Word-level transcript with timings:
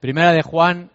Primera 0.00 0.32
de 0.32 0.42
Juan, 0.42 0.90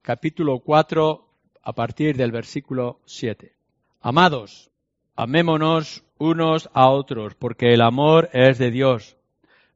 capítulo 0.00 0.60
4, 0.60 1.28
a 1.64 1.72
partir 1.74 2.16
del 2.16 2.32
versículo 2.32 3.00
7. 3.04 3.52
Amados, 4.00 4.70
amémonos 5.16 6.02
unos 6.16 6.70
a 6.72 6.88
otros, 6.88 7.34
porque 7.34 7.74
el 7.74 7.82
amor 7.82 8.30
es 8.32 8.56
de 8.56 8.70
Dios. 8.70 9.16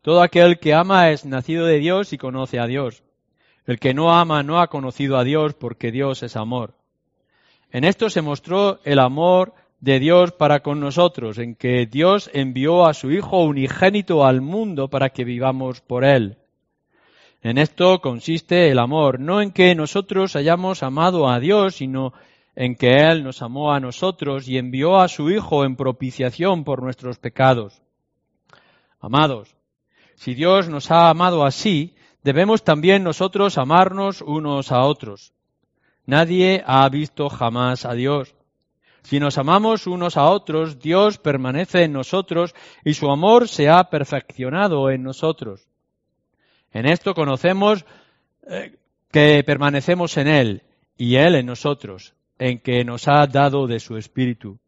Todo 0.00 0.22
aquel 0.22 0.58
que 0.58 0.72
ama 0.72 1.10
es 1.10 1.26
nacido 1.26 1.66
de 1.66 1.80
Dios 1.80 2.14
y 2.14 2.18
conoce 2.18 2.58
a 2.58 2.66
Dios. 2.66 3.02
El 3.66 3.78
que 3.78 3.92
no 3.92 4.10
ama 4.10 4.42
no 4.42 4.58
ha 4.58 4.68
conocido 4.68 5.18
a 5.18 5.24
Dios, 5.24 5.52
porque 5.52 5.92
Dios 5.92 6.22
es 6.22 6.36
amor. 6.36 6.72
En 7.72 7.84
esto 7.84 8.08
se 8.08 8.22
mostró 8.22 8.80
el 8.84 8.98
amor 8.98 9.52
de 9.80 9.98
Dios 9.98 10.32
para 10.32 10.60
con 10.60 10.80
nosotros, 10.80 11.36
en 11.36 11.56
que 11.56 11.84
Dios 11.84 12.30
envió 12.32 12.86
a 12.86 12.94
su 12.94 13.10
Hijo 13.10 13.44
unigénito 13.44 14.24
al 14.24 14.40
mundo 14.40 14.88
para 14.88 15.10
que 15.10 15.24
vivamos 15.24 15.82
por 15.82 16.04
Él. 16.04 16.38
En 17.42 17.56
esto 17.56 18.00
consiste 18.00 18.70
el 18.70 18.78
amor, 18.78 19.18
no 19.18 19.40
en 19.40 19.50
que 19.50 19.74
nosotros 19.74 20.36
hayamos 20.36 20.82
amado 20.82 21.28
a 21.28 21.40
Dios, 21.40 21.76
sino 21.76 22.12
en 22.54 22.76
que 22.76 22.96
Él 22.96 23.24
nos 23.24 23.40
amó 23.40 23.72
a 23.72 23.80
nosotros 23.80 24.46
y 24.46 24.58
envió 24.58 25.00
a 25.00 25.08
su 25.08 25.30
Hijo 25.30 25.64
en 25.64 25.76
propiciación 25.76 26.64
por 26.64 26.82
nuestros 26.82 27.18
pecados. 27.18 27.80
Amados, 29.00 29.56
si 30.16 30.34
Dios 30.34 30.68
nos 30.68 30.90
ha 30.90 31.08
amado 31.08 31.46
así, 31.46 31.94
debemos 32.22 32.62
también 32.62 33.02
nosotros 33.02 33.56
amarnos 33.56 34.20
unos 34.20 34.70
a 34.70 34.80
otros. 34.80 35.32
Nadie 36.04 36.62
ha 36.66 36.86
visto 36.90 37.30
jamás 37.30 37.86
a 37.86 37.94
Dios. 37.94 38.34
Si 39.02 39.18
nos 39.18 39.38
amamos 39.38 39.86
unos 39.86 40.18
a 40.18 40.26
otros, 40.26 40.78
Dios 40.78 41.16
permanece 41.16 41.84
en 41.84 41.94
nosotros 41.94 42.54
y 42.84 42.92
su 42.92 43.10
amor 43.10 43.48
se 43.48 43.70
ha 43.70 43.84
perfeccionado 43.84 44.90
en 44.90 45.02
nosotros. 45.02 45.69
En 46.72 46.86
esto 46.86 47.14
conocemos 47.14 47.84
eh, 48.46 48.76
que 49.10 49.42
permanecemos 49.44 50.16
en 50.16 50.28
Él 50.28 50.62
y 50.96 51.16
Él 51.16 51.34
en 51.34 51.46
nosotros, 51.46 52.14
en 52.38 52.60
que 52.60 52.84
nos 52.84 53.08
ha 53.08 53.26
dado 53.26 53.66
de 53.66 53.80
su 53.80 53.96
Espíritu. 53.96 54.58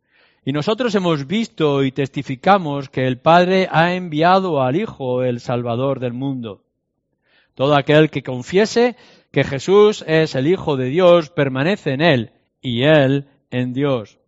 Y 0.44 0.52
nosotros 0.52 0.94
hemos 0.96 1.28
visto 1.28 1.84
y 1.84 1.92
testificamos 1.92 2.88
que 2.88 3.06
el 3.06 3.18
Padre 3.18 3.68
ha 3.70 3.94
enviado 3.94 4.60
al 4.60 4.74
Hijo, 4.74 5.22
el 5.22 5.38
Salvador 5.38 6.00
del 6.00 6.12
mundo. 6.12 6.64
Todo 7.54 7.76
aquel 7.76 8.10
que 8.10 8.24
confiese 8.24 8.96
que 9.30 9.44
Jesús 9.44 10.04
es 10.08 10.34
el 10.34 10.48
Hijo 10.48 10.76
de 10.76 10.86
Dios 10.86 11.30
permanece 11.30 11.92
en 11.92 12.00
Él 12.00 12.32
y 12.60 12.82
Él 12.82 13.28
en 13.50 13.72
Dios. 13.72 14.18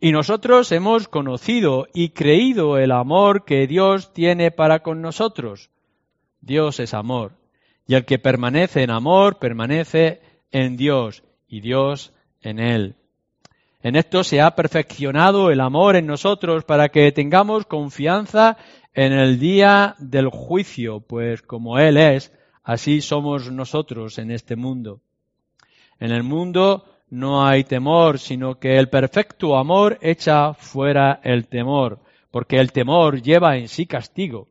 Y 0.00 0.12
nosotros 0.12 0.70
hemos 0.70 1.08
conocido 1.08 1.88
y 1.92 2.10
creído 2.10 2.78
el 2.78 2.92
amor 2.92 3.44
que 3.44 3.66
Dios 3.66 4.12
tiene 4.12 4.52
para 4.52 4.80
con 4.80 5.02
nosotros 5.02 5.70
Dios 6.40 6.80
es 6.80 6.94
amor. 6.94 7.32
Y 7.86 7.94
el 7.94 8.04
que 8.04 8.18
permanece 8.18 8.82
en 8.82 8.90
amor, 8.90 9.38
permanece 9.38 10.20
en 10.50 10.76
Dios 10.76 11.22
y 11.48 11.60
Dios 11.60 12.12
en 12.42 12.58
él. 12.58 12.96
En 13.82 13.96
esto 13.96 14.24
se 14.24 14.40
ha 14.40 14.54
perfeccionado 14.54 15.50
el 15.50 15.60
amor 15.60 15.96
en 15.96 16.06
nosotros 16.06 16.64
para 16.64 16.88
que 16.88 17.12
tengamos 17.12 17.64
confianza 17.66 18.56
en 18.92 19.12
el 19.12 19.38
día 19.38 19.94
del 19.98 20.28
juicio, 20.28 21.00
pues 21.00 21.42
como 21.42 21.78
Él 21.78 21.96
es, 21.96 22.32
así 22.64 23.00
somos 23.00 23.52
nosotros 23.52 24.18
en 24.18 24.32
este 24.32 24.56
mundo. 24.56 25.00
En 26.00 26.10
el 26.10 26.24
mundo 26.24 26.84
no 27.08 27.46
hay 27.46 27.62
temor, 27.64 28.18
sino 28.18 28.58
que 28.58 28.76
el 28.76 28.88
perfecto 28.88 29.56
amor 29.56 29.98
echa 30.02 30.54
fuera 30.54 31.20
el 31.22 31.46
temor, 31.46 32.00
porque 32.32 32.56
el 32.56 32.72
temor 32.72 33.22
lleva 33.22 33.56
en 33.56 33.68
sí 33.68 33.86
castigo 33.86 34.48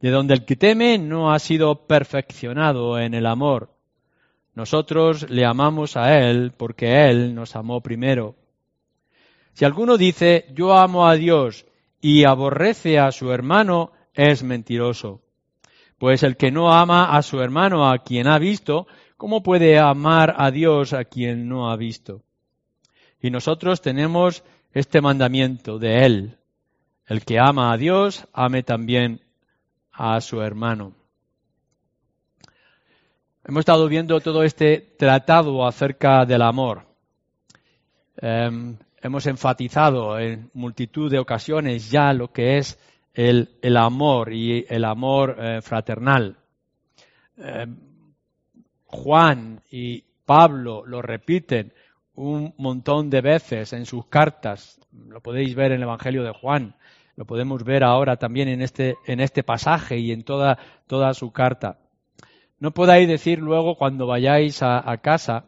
de 0.00 0.10
donde 0.10 0.34
el 0.34 0.44
que 0.44 0.56
teme 0.56 0.98
no 0.98 1.32
ha 1.32 1.38
sido 1.38 1.86
perfeccionado 1.86 2.98
en 2.98 3.14
el 3.14 3.26
amor. 3.26 3.70
Nosotros 4.54 5.28
le 5.30 5.44
amamos 5.44 5.96
a 5.96 6.18
Él 6.18 6.52
porque 6.56 7.08
Él 7.08 7.34
nos 7.34 7.56
amó 7.56 7.80
primero. 7.80 8.34
Si 9.52 9.64
alguno 9.64 9.96
dice 9.96 10.46
yo 10.54 10.76
amo 10.76 11.08
a 11.08 11.14
Dios 11.14 11.66
y 12.00 12.24
aborrece 12.24 12.98
a 12.98 13.10
su 13.10 13.32
hermano, 13.32 13.92
es 14.14 14.42
mentiroso. 14.42 15.20
Pues 15.98 16.22
el 16.22 16.36
que 16.36 16.52
no 16.52 16.72
ama 16.72 17.16
a 17.16 17.22
su 17.22 17.40
hermano 17.40 17.90
a 17.90 17.98
quien 17.98 18.28
ha 18.28 18.38
visto, 18.38 18.86
¿cómo 19.16 19.42
puede 19.42 19.78
amar 19.78 20.34
a 20.38 20.50
Dios 20.52 20.92
a 20.92 21.04
quien 21.04 21.48
no 21.48 21.70
ha 21.70 21.76
visto? 21.76 22.22
Y 23.20 23.30
nosotros 23.30 23.80
tenemos 23.80 24.44
este 24.72 25.00
mandamiento 25.00 25.78
de 25.78 26.04
Él. 26.06 26.38
El 27.06 27.24
que 27.24 27.38
ama 27.40 27.72
a 27.72 27.76
Dios, 27.76 28.28
ame 28.32 28.62
también 28.62 29.22
a 29.98 30.20
su 30.20 30.40
hermano. 30.40 30.92
Hemos 33.44 33.60
estado 33.60 33.88
viendo 33.88 34.20
todo 34.20 34.44
este 34.44 34.94
tratado 34.96 35.66
acerca 35.66 36.24
del 36.24 36.42
amor. 36.42 36.86
Em, 38.16 38.76
hemos 39.02 39.26
enfatizado 39.26 40.18
en 40.18 40.50
multitud 40.54 41.10
de 41.10 41.18
ocasiones 41.18 41.90
ya 41.90 42.12
lo 42.12 42.32
que 42.32 42.58
es 42.58 42.78
el, 43.12 43.48
amor 43.76 44.32
y 44.32 44.64
el 44.68 44.84
amor 44.84 45.36
eh, 45.38 45.60
fraternal. 45.62 46.36
Em, 47.36 47.76
Juan 48.84 49.62
y 49.70 50.04
Pablo 50.24 50.84
lo 50.86 51.02
repiten 51.02 51.72
un 52.14 52.54
montón 52.58 53.10
de 53.10 53.20
veces 53.20 53.72
en 53.72 53.84
sus 53.84 54.06
cartas. 54.06 54.80
Lo 54.92 55.20
podéis 55.20 55.56
ver 55.56 55.72
en 55.72 55.78
el 55.78 55.82
Evangelio 55.84 56.22
de 56.22 56.32
Juan. 56.32 56.76
Lo 57.18 57.24
podemos 57.24 57.64
ver 57.64 57.82
ahora 57.82 58.16
también 58.16 58.46
en 58.46 58.62
este, 58.62 58.94
en 59.04 59.18
este 59.18 59.42
pasaje 59.42 59.98
y 59.98 60.12
en 60.12 60.22
toda, 60.22 60.56
toda 60.86 61.12
su 61.14 61.32
carta. 61.32 61.78
No 62.60 62.70
podáis 62.70 63.08
decir 63.08 63.40
luego 63.40 63.74
cuando 63.74 64.06
vayáis 64.06 64.62
a, 64.62 64.96
casa 64.98 65.46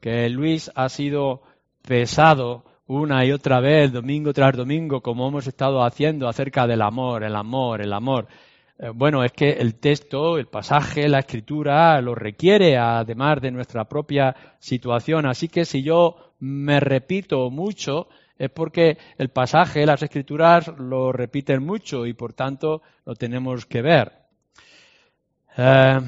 que 0.00 0.28
Luis 0.28 0.72
ha 0.74 0.88
sido 0.88 1.42
pesado 1.86 2.64
una 2.88 3.24
y 3.24 3.30
otra 3.30 3.60
vez, 3.60 3.92
domingo 3.92 4.32
tras 4.32 4.56
domingo, 4.56 5.02
como 5.02 5.28
hemos 5.28 5.46
estado 5.46 5.84
haciendo 5.84 6.26
acerca 6.26 6.66
del 6.66 6.82
amor, 6.82 7.22
el 7.22 7.36
amor, 7.36 7.80
el 7.80 7.92
amor. 7.92 8.26
Eh, 8.76 8.90
bueno, 8.92 9.22
es 9.22 9.30
que 9.30 9.50
el 9.50 9.76
texto, 9.76 10.36
el 10.36 10.46
pasaje, 10.46 11.08
la 11.08 11.20
escritura 11.20 12.00
lo 12.00 12.16
requiere, 12.16 12.76
además 12.76 13.40
de 13.40 13.52
nuestra 13.52 13.84
propia 13.84 14.34
situación. 14.58 15.26
Así 15.26 15.46
que 15.46 15.64
si 15.64 15.84
yo 15.84 16.34
me 16.40 16.80
repito 16.80 17.50
mucho, 17.50 18.08
es 18.36 18.50
porque 18.50 18.98
el 19.16 19.30
pasaje, 19.30 19.86
las 19.86 20.02
escrituras 20.02 20.68
lo 20.78 21.12
repiten 21.12 21.64
mucho 21.64 22.06
y 22.06 22.14
por 22.14 22.32
tanto 22.32 22.82
lo 23.04 23.14
tenemos 23.14 23.66
que 23.66 23.82
ver. 23.82 24.12
Eh, 25.56 26.00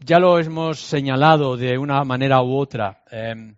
ya 0.00 0.18
lo 0.18 0.38
hemos 0.38 0.80
señalado 0.80 1.56
de 1.56 1.78
una 1.78 2.04
manera 2.04 2.42
u 2.42 2.56
otra. 2.56 3.02
Eh, 3.10 3.54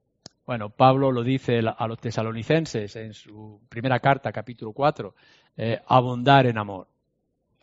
bueno, 0.47 0.71
Pablo 0.71 1.11
lo 1.11 1.23
dice 1.23 1.61
a 1.77 1.87
los 1.89 1.99
tesalonicenses 1.99 2.95
en 2.97 3.13
su 3.13 3.61
primera 3.69 3.99
carta, 3.99 4.33
capítulo 4.33 4.73
4, 4.73 5.15
eh, 5.57 5.81
abundar 5.89 6.47
en 6.47 6.59
amor. 6.59 6.87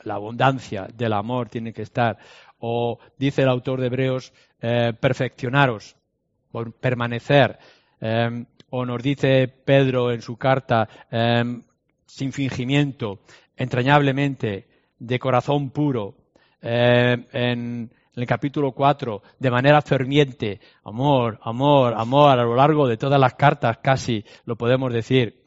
La 0.04 0.16
abundancia 0.16 0.88
del 0.94 1.14
amor 1.14 1.48
tiene 1.50 1.74
que 1.74 1.84
estar. 1.84 2.18
O 2.60 3.00
dice 3.18 3.44
el 3.44 3.50
autor 3.50 3.80
de 3.80 3.88
Hebreos, 3.88 4.34
perfeccionaros, 4.60 5.96
permanecer 6.80 7.60
o 8.78 8.86
nos 8.86 9.02
dice 9.02 9.48
Pedro 9.48 10.12
en 10.12 10.22
su 10.22 10.36
carta, 10.36 10.90
em, 11.10 11.64
sin 12.06 12.34
fingimiento, 12.34 13.20
entrañablemente, 13.56 14.68
de 15.00 15.18
corazón 15.18 15.70
puro, 15.70 16.16
em, 16.62 17.26
en, 17.32 17.92
el 18.16 18.26
capítulo 18.26 18.74
4, 18.74 19.22
de 19.40 19.52
manera 19.52 19.82
ferviente, 19.82 20.60
amor, 20.84 21.40
amor, 21.44 21.94
amor, 21.96 22.38
a 22.38 22.44
lo 22.44 22.56
largo 22.56 22.88
de 22.88 22.98
todas 22.98 23.20
las 23.20 23.36
cartas 23.36 23.78
casi 23.82 24.26
lo 24.46 24.58
podemos 24.58 24.92
decir. 24.92 25.44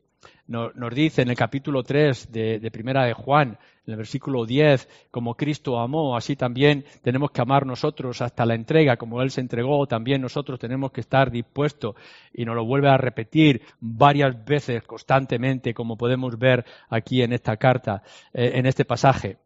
Nos, 0.47 0.95
dice 0.95 1.21
en 1.23 1.29
el 1.29 1.37
capítulo 1.37 1.83
3 1.83 2.33
de, 2.33 2.59
de 2.59 2.71
Primera 2.71 3.05
de 3.05 3.13
Juan, 3.13 3.59
en 3.88 3.93
el 3.93 3.96
versículo 3.96 4.44
10, 4.44 4.87
como 5.11 5.35
Cristo 5.35 5.79
amó, 5.79 6.14
así 6.14 6.37
también 6.37 6.85
tenemos 7.02 7.31
que 7.31 7.40
amar 7.40 7.64
nosotros 7.64 8.20
hasta 8.20 8.44
la 8.44 8.55
entrega, 8.55 8.99
como 8.99 9.23
Él 9.23 9.31
se 9.31 9.40
entregó, 9.40 9.87
también 9.87 10.20
nosotros 10.20 10.58
tenemos 10.58 10.93
que 10.93 11.00
estar 11.00 11.31
dispuestos. 11.31 11.94
Y 12.35 12.44
nos 12.44 12.55
lo 12.55 12.67
vuelve 12.67 12.90
a 12.90 12.99
repetir 12.99 13.62
varias 13.81 14.44
veces, 14.44 14.82
constantemente, 14.82 15.73
como 15.73 15.96
podemos 15.96 16.38
ver 16.38 16.67
aquí 16.90 17.23
en 17.23 17.32
esta 17.32 17.56
carta, 17.56 18.02
eh, 18.35 18.52
en 18.56 18.67
este 18.67 18.85
pasaje. 18.85 19.38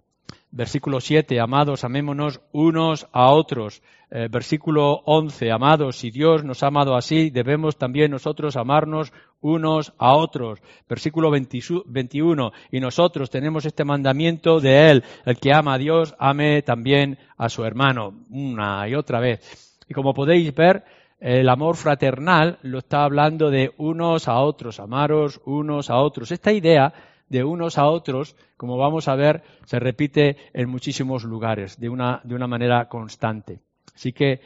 Versículo 0.54 1.00
7, 1.00 1.40
amados, 1.40 1.82
amémonos 1.82 2.42
unos 2.52 3.08
a 3.10 3.32
otros. 3.32 3.82
Eh, 4.10 4.28
versículo 4.30 5.00
11, 5.06 5.50
amados, 5.50 5.96
si 5.96 6.10
Dios 6.10 6.44
nos 6.44 6.62
ha 6.62 6.66
amado 6.66 6.94
así, 6.94 7.30
debemos 7.30 7.78
también 7.78 8.10
nosotros 8.10 8.58
amarnos 8.58 9.14
unos 9.40 9.94
a 9.96 10.14
otros. 10.14 10.60
Versículo 10.86 11.30
21, 11.30 12.52
y 12.70 12.80
nosotros 12.80 13.30
tenemos 13.30 13.64
este 13.64 13.86
mandamiento 13.86 14.60
de 14.60 14.90
Él, 14.90 15.04
el 15.24 15.38
que 15.38 15.54
ama 15.54 15.72
a 15.72 15.78
Dios, 15.78 16.14
ame 16.18 16.60
también 16.60 17.18
a 17.38 17.48
su 17.48 17.64
hermano, 17.64 18.12
una 18.28 18.86
y 18.86 18.94
otra 18.94 19.20
vez. 19.20 19.80
Y 19.88 19.94
como 19.94 20.12
podéis 20.12 20.54
ver, 20.54 20.84
el 21.18 21.48
amor 21.48 21.76
fraternal 21.76 22.58
lo 22.60 22.80
está 22.80 23.04
hablando 23.04 23.48
de 23.48 23.72
unos 23.78 24.28
a 24.28 24.40
otros, 24.40 24.80
amaros 24.80 25.40
unos 25.46 25.88
a 25.88 25.96
otros. 25.96 26.30
Esta 26.30 26.52
idea 26.52 26.92
de 27.32 27.42
unos 27.42 27.78
a 27.78 27.86
otros, 27.86 28.36
como 28.58 28.76
vamos 28.76 29.08
a 29.08 29.16
ver, 29.16 29.42
se 29.64 29.78
repite 29.78 30.36
en 30.52 30.68
muchísimos 30.68 31.24
lugares, 31.24 31.80
de 31.80 31.88
una, 31.88 32.20
de 32.24 32.34
una 32.34 32.46
manera 32.46 32.90
constante. 32.90 33.60
Así 33.94 34.12
que, 34.12 34.40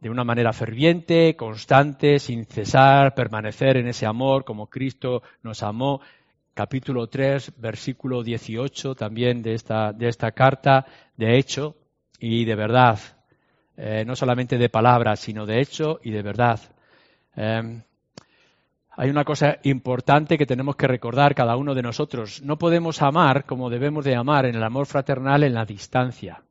de 0.00 0.08
una 0.08 0.24
manera 0.24 0.54
ferviente, 0.54 1.36
constante, 1.36 2.18
sin 2.18 2.46
cesar, 2.46 3.14
permanecer 3.14 3.76
en 3.76 3.86
ese 3.86 4.06
amor 4.06 4.44
como 4.44 4.68
Cristo 4.68 5.22
nos 5.42 5.62
amó. 5.62 6.00
Capítulo 6.54 7.06
3, 7.06 7.52
versículo 7.58 8.22
18 8.22 8.94
también 8.94 9.42
de 9.42 9.52
esta, 9.52 9.92
de 9.92 10.08
esta 10.08 10.32
carta, 10.32 10.86
de 11.16 11.38
hecho 11.38 11.76
y 12.18 12.46
de 12.46 12.54
verdad. 12.54 12.98
Eh, 13.76 14.04
no 14.06 14.16
solamente 14.16 14.56
de 14.56 14.68
palabras, 14.70 15.20
sino 15.20 15.44
de 15.44 15.60
hecho 15.60 16.00
y 16.02 16.10
de 16.10 16.22
verdad. 16.22 16.60
Em, 17.36 17.82
hay 18.96 19.10
una 19.10 19.24
cosa 19.24 19.58
importante 19.62 20.36
que 20.36 20.46
tenemos 20.46 20.76
que 20.76 20.86
recordar 20.86 21.34
cada 21.34 21.56
uno 21.56 21.74
de 21.74 21.82
nosotros. 21.82 22.42
No 22.42 22.58
podemos 22.58 23.00
amar 23.00 23.44
como 23.44 23.70
debemos 23.70 24.04
de 24.04 24.14
amar 24.14 24.46
en 24.46 24.54
el 24.54 24.62
amor 24.62 24.86
fraternal 24.86 25.44
en 25.44 25.54
la 25.54 25.64
distancia. 25.64 26.42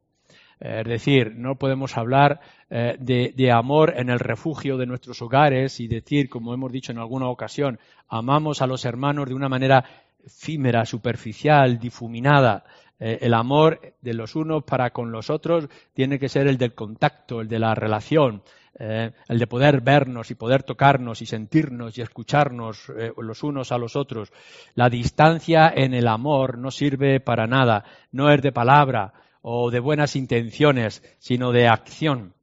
Es 0.59 0.85
decir, 0.85 1.33
no 1.35 1.55
podemos 1.55 1.97
hablar 1.97 2.39
eh, 2.69 2.95
de, 2.99 3.51
amor 3.51 3.93
en 3.97 4.09
el 4.09 4.19
refugio 4.19 4.77
de 4.77 4.85
nuestros 4.85 5.19
hogares 5.21 5.79
y 5.79 5.87
decir, 5.87 6.29
como 6.29 6.53
hemos 6.53 6.71
dicho 6.71 6.91
en 6.91 6.99
alguna 6.99 7.29
ocasión, 7.29 7.79
amamos 8.07 8.61
a 8.61 8.67
los 8.67 8.85
hermanos 8.85 9.27
de 9.27 9.33
una 9.33 9.49
manera 9.49 9.83
efímera, 10.23 10.85
superficial, 10.85 11.79
difuminada. 11.79 12.63
Eh, 12.99 13.17
el 13.21 13.33
amor 13.33 13.95
de 14.01 14.13
los 14.13 14.35
unos 14.35 14.63
para 14.63 14.91
con 14.91 15.11
los 15.11 15.31
otros 15.31 15.67
tiene 15.93 16.19
que 16.19 16.29
ser 16.29 16.47
el 16.47 16.59
del 16.59 16.75
contacto, 16.75 17.41
el 17.41 17.47
de 17.47 17.57
la 17.57 17.73
relación, 17.73 18.43
eh, 18.79 19.11
el 19.27 19.37
de 19.37 19.47
poder 19.47 19.81
vernos 19.81 20.31
y 20.31 20.35
poder 20.35 20.63
tocarnos 20.63 21.21
y 21.21 21.25
sentirnos 21.25 21.97
y 21.97 22.01
escucharnos 22.01 22.89
eh, 22.97 23.11
los 23.17 23.43
unos 23.43 23.71
a 23.71 23.77
los 23.77 23.95
otros. 23.95 24.31
La 24.75 24.89
distancia 24.89 25.71
en 25.75 25.93
el 25.93 26.07
amor 26.07 26.57
no 26.57 26.71
sirve 26.71 27.19
para 27.19 27.47
nada, 27.47 27.83
no 28.11 28.31
es 28.31 28.41
de 28.41 28.51
palabra 28.51 29.13
o 29.41 29.71
de 29.71 29.79
buenas 29.79 30.15
intenciones, 30.15 31.03
sino 31.19 31.51
de 31.51 31.67
acción. 31.67 32.33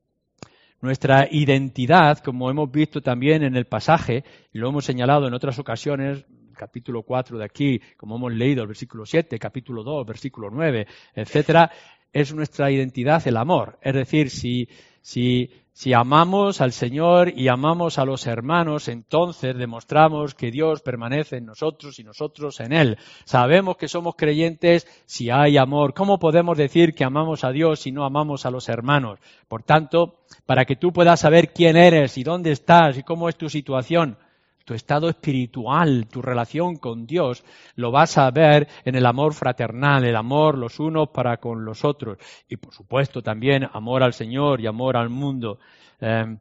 Nuestra 0.81 1.27
identidad, 1.31 2.19
como 2.19 2.51
hemos 2.51 2.71
visto 2.71 3.01
también 3.01 3.43
en 3.43 3.57
el 3.57 3.67
pasaje, 3.67 4.23
y 4.53 4.59
lo 4.59 4.69
hemos 4.69 4.85
señalado 4.85 5.27
en 5.27 5.35
otras 5.35 5.59
ocasiones, 5.59 6.25
capítulo 6.57 7.03
4 7.03 7.39
de 7.39 7.45
aquí, 7.45 7.81
como 7.97 8.17
hemos 8.17 8.33
leído 8.33 8.63
el 8.63 8.69
versículo 8.69 9.07
7, 9.07 9.39
capítulo 9.39 9.83
2, 9.83 10.07
versículo 10.07 10.51
9, 10.51 10.87
etcétera, 11.15 11.71
es 12.13 12.35
nuestra 12.35 12.71
identidad 12.71 13.27
el 13.27 13.37
amor. 13.37 13.79
Es 13.83 13.95
decir, 13.95 14.31
si, 14.31 14.69
si, 15.03 15.51
si 15.73 15.93
amamos 15.93 16.61
al 16.61 16.73
Señor 16.73 17.33
y 17.37 17.49
amamos 17.49 17.99
a 17.99 18.05
los 18.05 18.27
hermanos, 18.27 18.89
entonces 18.89 19.57
demostramos 19.57 20.35
que 20.35 20.51
Dios 20.51 20.83
permanece 20.83 21.37
en 21.37 21.47
nosotros 21.47 21.99
y 21.99 22.05
nosotros 22.05 22.59
en 22.61 22.73
Él. 22.73 22.99
Sabemos 23.25 23.77
que 23.77 23.89
somos 23.89 24.17
creyentes 24.17 24.87
si 25.07 25.31
hay 25.31 25.57
amor. 25.57 25.95
¿Cómo 25.95 26.19
podemos 26.19 26.59
decir 26.59 26.95
que 26.95 27.05
amamos 27.05 27.45
a 27.45 27.53
Dios 27.53 27.81
si 27.81 27.93
no 27.93 28.05
amamos 28.05 28.45
a 28.45 28.51
los 28.51 28.69
hermanos? 28.69 29.21
Por 29.47 29.63
tanto, 29.63 30.21
para 30.47 30.65
que 30.65 30.77
tú 30.77 30.93
puedas 30.93 31.21
saber 31.21 31.53
quién 31.53 31.77
eres 31.77 32.19
y 32.19 32.25
dónde 32.25 32.51
estás 32.51 32.99
y 32.99 33.03
cómo 33.03 33.29
es 33.29 33.37
tu 33.37 33.49
situación, 33.49 34.19
tu 34.69 34.75
estado 34.75 35.09
espiritual, 35.09 36.07
tu 36.09 36.21
relación 36.21 36.77
con 36.77 37.07
Dios, 37.07 37.43
lo 37.77 37.91
vas 37.91 38.19
a 38.19 38.31
ver 38.31 38.69
en 38.85 38.97
el 38.97 39.07
amor 39.07 39.33
fraternal, 39.33 40.05
el 40.05 40.15
amor 40.15 40.59
los 40.59 40.79
unos 40.79 41.09
para 41.09 41.39
con 41.39 41.65
los 41.65 41.87
otros. 41.87 42.19
Y 42.51 42.59
por 42.59 42.75
supuesto 42.75 43.23
también 43.23 43.67
amor 43.73 44.03
al 44.03 44.13
Señor 44.13 44.61
y 44.61 44.67
amor 44.67 44.99
al 44.99 45.09
mundo. 45.09 45.59
Eh, 46.03 46.37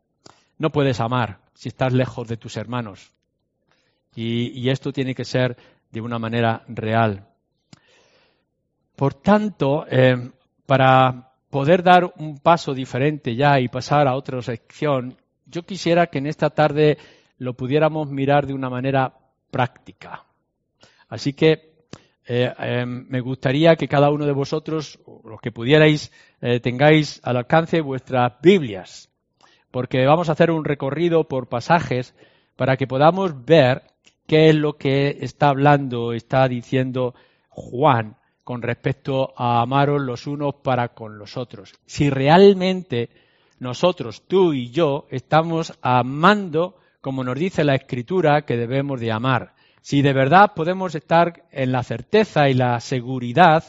no 0.57 0.69
puedes 0.71 0.99
amar 0.99 1.39
si 1.53 1.69
estás 1.69 1.93
lejos 1.93 2.27
de 2.27 2.35
tus 2.35 2.57
hermanos. 2.57 3.13
Y, 4.13 4.69
esto 4.69 4.91
tiene 4.91 5.15
que 5.15 5.23
ser 5.23 5.55
de 5.89 6.01
una 6.01 6.19
manera 6.19 6.63
real. 6.67 7.29
Por 8.97 9.13
tanto, 9.13 9.85
eh, 9.89 10.31
para 10.65 11.31
poder 11.49 11.81
dar 11.81 12.11
un 12.17 12.39
paso 12.39 12.73
diferente 12.73 13.37
ya 13.37 13.57
y 13.61 13.69
pasar 13.69 14.05
a 14.05 14.15
otra 14.15 14.41
sección, 14.41 15.15
yo 15.45 15.63
quisiera 15.63 16.07
que 16.07 16.17
en 16.17 16.27
esta 16.27 16.49
tarde 16.49 16.97
lo 17.37 17.53
pudiéramos 17.53 18.09
mirar 18.09 18.47
de 18.47 18.53
una 18.53 18.69
manera 18.69 19.13
práctica. 19.51 20.25
Así 21.09 21.33
que 21.33 21.77
eh, 22.27 22.53
em, 22.59 23.05
me 23.07 23.21
gustaría 23.21 23.75
que 23.75 23.87
cada 23.87 24.09
uno 24.09 24.25
de 24.25 24.33
vosotros, 24.33 24.99
los 25.23 25.39
que 25.39 25.51
pudierais, 25.51 26.11
eh, 26.41 26.59
tengáis 26.59 27.21
al 27.23 27.37
alcance 27.37 27.79
vuestras 27.79 28.33
Biblias, 28.41 29.09
porque 29.71 30.05
vamos 30.05 30.27
a 30.27 30.33
hacer 30.33 30.51
un 30.51 30.65
recorrido 30.65 31.25
por 31.25 31.47
pasajes 31.47 32.13
para 32.57 32.75
que 32.75 32.87
podamos 32.87 33.45
ver 33.45 33.83
qué 34.25 34.49
es 34.49 34.55
lo 34.55 34.73
que 34.73 35.19
está 35.21 35.49
hablando, 35.49 36.11
está 36.11 36.47
diciendo 36.47 37.15
Juan 37.49 38.17
con 38.43 38.61
respecto 38.61 39.33
a 39.37 39.61
amaros 39.61 40.01
los 40.01 40.27
unos 40.27 40.55
para 40.55 40.89
con 40.89 41.17
los 41.17 41.37
otros. 41.37 41.73
Si 41.85 42.09
realmente 42.09 43.09
nosotros, 43.59 44.23
tú 44.27 44.53
y 44.53 44.69
yo, 44.69 45.05
estamos 45.09 45.77
amando 45.81 46.77
como 47.01 47.23
nos 47.23 47.37
dice 47.37 47.63
la 47.63 47.75
Escritura, 47.75 48.43
que 48.43 48.57
debemos 48.57 48.99
de 48.99 49.11
amar. 49.11 49.53
Si 49.81 50.01
de 50.01 50.13
verdad 50.13 50.53
podemos 50.55 50.95
estar 50.95 51.43
en 51.51 51.71
la 51.71 51.83
certeza 51.83 52.49
y 52.49 52.53
la 52.53 52.79
seguridad 52.79 53.63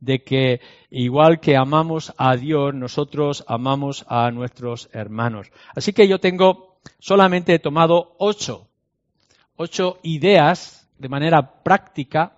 de 0.00 0.22
que 0.22 0.60
igual 0.90 1.40
que 1.40 1.56
amamos 1.56 2.12
a 2.18 2.36
Dios, 2.36 2.74
nosotros 2.74 3.44
amamos 3.46 4.04
a 4.08 4.30
nuestros 4.30 4.90
hermanos. 4.92 5.50
Así 5.74 5.92
que 5.92 6.08
yo 6.08 6.18
tengo 6.18 6.80
solamente 6.98 7.58
tomado 7.60 8.16
ocho, 8.18 8.68
ocho 9.56 9.98
ideas 10.02 10.90
de 10.98 11.08
manera 11.08 11.62
práctica 11.62 12.36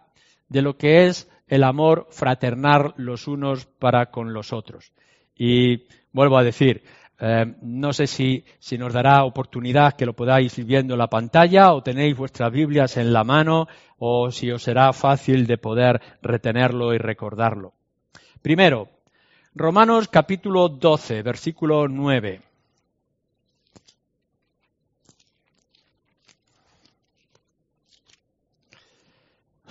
de 0.49 0.63
lo 0.63 0.77
que 0.77 1.07
es 1.07 1.29
el 1.49 1.65
amor 1.65 2.07
fraternal 2.11 2.95
los 2.97 3.27
unos 3.29 3.67
para 3.67 4.11
con 4.11 4.33
los 4.33 4.53
otros. 4.53 4.93
Y 5.37 5.85
vuelvo 6.13 6.39
a 6.39 6.45
decir, 6.45 6.85
eh, 7.21 7.55
no 7.63 7.93
sé 7.93 8.07
si, 8.07 8.45
si, 8.59 8.77
nos 8.77 8.93
dará 8.93 9.25
oportunidad 9.25 9.95
que 9.95 10.07
lo 10.07 10.15
podáis 10.15 10.59
ir 10.59 10.65
viendo 10.65 10.95
en 10.95 10.99
la 10.99 11.09
pantalla 11.09 11.73
o 11.73 11.83
tenéis 11.83 12.17
vuestras 12.17 12.51
Biblias 12.51 12.97
en 12.97 13.13
la 13.13 13.25
mano 13.25 13.69
o 13.99 14.31
si 14.31 14.51
os 14.51 14.63
será 14.63 14.93
fácil 14.93 15.47
de 15.47 15.59
poder 15.59 16.01
retenerlo 16.23 16.93
y 16.93 16.99
recordarlo. 16.99 17.73
Primero, 18.43 18.89
Romanos 19.55 20.09
capítulo 20.09 20.69
12, 20.69 21.23
versículo 21.23 21.87
9. 21.89 22.54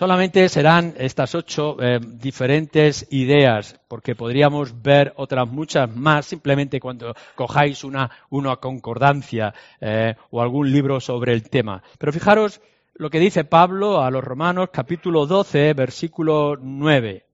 Solamente 0.04 0.50
serán 0.50 0.96
estas 0.98 1.34
ocho 1.34 1.78
eh, 1.82 1.98
diferentes 2.02 3.08
ideas, 3.12 3.80
porque 3.88 4.16
podríamos 4.16 4.82
ver 4.82 5.14
otras 5.16 5.48
muchas 5.48 5.90
más 5.96 6.26
simplemente 6.26 6.82
cuando 6.82 7.16
cojáis 7.36 7.86
una, 7.86 8.12
una 8.30 8.58
concordancia 8.58 9.54
eh, 9.80 10.14
o 10.30 10.42
algún 10.42 10.70
libro 10.70 11.00
sobre 11.00 11.32
el 11.32 11.50
tema. 11.50 11.82
Pero 11.98 12.12
fijaros 12.12 12.60
lo 12.96 13.10
que 13.10 13.18
dice 13.18 13.46
Pablo 13.46 14.02
a 14.02 14.12
los 14.12 14.22
Romanos 14.22 14.72
capítulo 14.74 15.26
12, 15.26 15.74
versículo 15.74 16.58
9. 16.60 17.26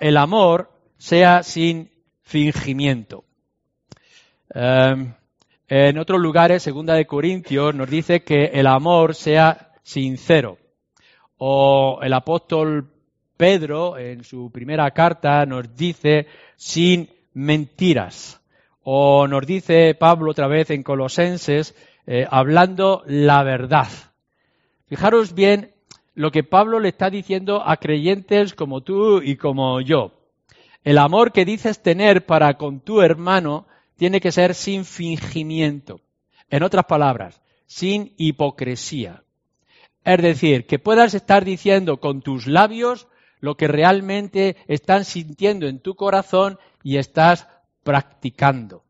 el 0.00 0.16
amor 0.16 0.72
sea 0.98 1.44
sin 1.44 1.88
fingimiento. 2.24 3.22
Eh, 4.52 5.06
en 5.68 5.98
otros 5.98 6.20
lugares, 6.20 6.64
segunda 6.64 6.94
de 6.94 7.06
Corintios, 7.06 7.72
nos 7.76 7.88
dice 7.88 8.24
que 8.24 8.46
el 8.46 8.66
amor 8.66 9.14
sea 9.14 9.70
sincero. 9.84 10.58
O 11.46 11.98
el 12.00 12.14
apóstol 12.14 12.88
Pedro 13.36 13.98
en 13.98 14.24
su 14.24 14.50
primera 14.50 14.90
carta 14.92 15.44
nos 15.44 15.76
dice 15.76 16.26
sin 16.56 17.10
mentiras. 17.34 18.40
O 18.82 19.26
nos 19.26 19.46
dice 19.46 19.94
Pablo 19.94 20.30
otra 20.30 20.48
vez 20.48 20.70
en 20.70 20.82
Colosenses 20.82 21.74
eh, 22.06 22.26
hablando 22.30 23.02
la 23.04 23.42
verdad. 23.42 23.88
Fijaros 24.86 25.34
bien 25.34 25.74
lo 26.14 26.30
que 26.30 26.44
Pablo 26.44 26.80
le 26.80 26.88
está 26.88 27.10
diciendo 27.10 27.62
a 27.62 27.76
creyentes 27.76 28.54
como 28.54 28.80
tú 28.80 29.20
y 29.20 29.36
como 29.36 29.82
yo. 29.82 30.12
El 30.82 30.96
amor 30.96 31.30
que 31.30 31.44
dices 31.44 31.82
tener 31.82 32.24
para 32.24 32.54
con 32.54 32.80
tu 32.80 33.02
hermano 33.02 33.66
tiene 33.98 34.18
que 34.22 34.32
ser 34.32 34.54
sin 34.54 34.86
fingimiento. 34.86 36.00
En 36.48 36.62
otras 36.62 36.86
palabras, 36.86 37.42
sin 37.66 38.14
hipocresía. 38.16 39.23
Es 40.04 40.20
decir, 40.20 40.66
que 40.66 40.78
puedas 40.78 41.14
estar 41.14 41.44
diciendo 41.44 41.98
con 41.98 42.20
tus 42.20 42.46
labios 42.46 43.08
lo 43.40 43.56
que 43.56 43.68
realmente 43.68 44.56
están 44.68 45.04
sintiendo 45.04 45.66
en 45.66 45.80
tu 45.80 45.96
corazón 45.96 46.58
y 46.82 46.98
estás 46.98 47.48
practicando. 47.82 48.84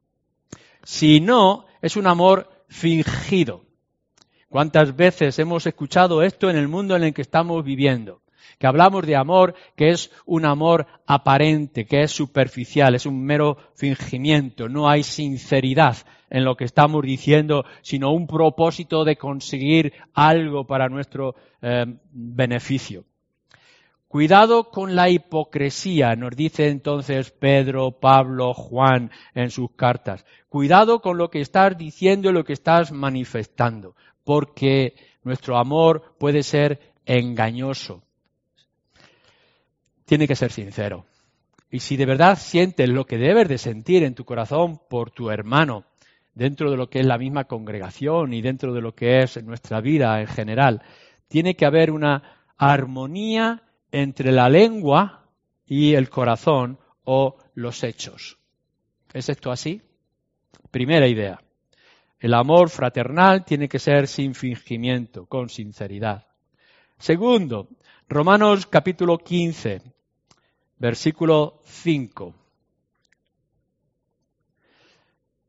Si 0.83 1.21
no, 1.21 1.67
es 1.81 1.97
un 1.97 2.07
amor 2.07 2.51
fingido. 2.69 3.65
¿Cuántas 4.49 4.95
veces 4.95 5.39
hemos 5.39 5.67
escuchado 5.67 6.23
esto 6.23 6.51
en 6.51 6.57
el 6.57 6.69
mundo 6.69 6.95
en 6.95 7.05
el 7.05 7.15
que 7.15 7.23
estamos 7.23 7.65
viviendo? 7.65 8.23
Que 8.59 8.67
hablamos 8.67 9.07
de 9.07 9.17
amor 9.17 9.55
que 9.77 9.91
es 9.91 10.11
un 10.27 10.45
amor 10.45 10.87
aparente, 11.07 11.87
que 11.87 12.03
es 12.03 12.13
superficial, 12.13 12.95
es 12.95 13.07
un 13.07 13.25
mero 13.25 13.57
fingimiento, 13.75 14.69
no 14.69 14.89
hay 14.89 15.03
sinceridad 15.03 15.97
en 16.31 16.45
lo 16.45 16.57
que 16.57 16.65
estamos 16.65 17.03
diciendo, 17.03 17.65
sino 17.83 18.13
un 18.13 18.27
propósito 18.27 19.05
de 19.05 19.17
conseguir 19.17 19.93
algo 20.15 20.67
para 20.67 20.89
nuestro 20.89 21.35
eh, 21.63 21.85
beneficio. 22.13 23.05
Cuidado 24.15 24.71
con 24.71 24.95
la 24.95 25.11
hipocresía, 25.11 26.15
nos 26.15 26.37
dice 26.37 26.69
entonces 26.69 27.33
Pedro, 27.33 27.99
Pablo, 27.99 28.55
Juan 28.55 29.11
en 29.35 29.51
sus 29.51 29.73
cartas. 29.73 30.25
Cuidado 30.49 31.01
con 31.01 31.19
lo 31.19 31.31
que 31.31 31.41
estás 31.41 31.77
diciendo 31.77 32.31
y 32.31 32.33
lo 32.33 32.45
que 32.45 32.53
estás 32.53 32.93
manifestando, 32.93 33.97
porque 34.23 34.95
nuestro 35.25 35.57
amor 35.57 36.15
puede 36.17 36.45
ser 36.45 36.95
engañoso. 37.07 38.05
Tiene 40.05 40.29
que 40.29 40.37
ser 40.37 40.53
sincero. 40.53 41.07
Y 41.69 41.81
si 41.81 41.97
de 41.97 42.07
verdad 42.07 42.39
sientes 42.39 42.89
lo 42.89 43.07
que 43.07 43.19
debes 43.19 43.49
de 43.49 43.59
sentir 43.59 44.05
en 44.05 44.15
tu 44.15 44.25
corazón 44.25 44.81
por 44.89 45.11
tu 45.11 45.31
hermano, 45.31 45.87
dentro 46.35 46.71
de 46.71 46.77
lo 46.77 46.89
que 46.89 47.01
es 47.01 47.07
la 47.07 47.19
misma 47.19 47.45
congregación 47.45 48.33
y 48.33 48.43
dentro 48.43 48.73
de 48.75 48.81
lo 48.81 48.95
que 48.95 49.21
es 49.21 49.43
nuestra 49.45 49.81
vida 49.81 50.21
en 50.21 50.27
general, 50.27 50.83
tiene 51.29 51.57
que 51.57 51.67
haber 51.67 51.91
una 51.91 52.23
armonía 52.57 53.63
entre 53.91 54.33
la 54.33 54.49
lengua 54.49 55.29
y 55.67 55.95
el 55.95 56.11
corazón 56.11 56.79
o 57.05 57.37
los 57.55 57.83
hechos. 57.85 58.39
¿Es 59.13 59.29
esto 59.29 59.51
así? 59.51 59.81
Primera 60.71 61.07
idea. 61.07 61.41
El 62.19 62.35
amor 62.35 62.71
fraternal 62.71 63.45
tiene 63.45 63.69
que 63.69 63.79
ser 63.79 64.09
sin 64.09 64.35
fingimiento, 64.35 65.27
con 65.27 65.49
sinceridad. 65.49 66.27
Segundo, 66.99 67.69
Romanos 68.09 68.67
capítulo 68.67 69.19
15, 69.19 69.83
versículo 70.79 71.61
5. 71.65 72.44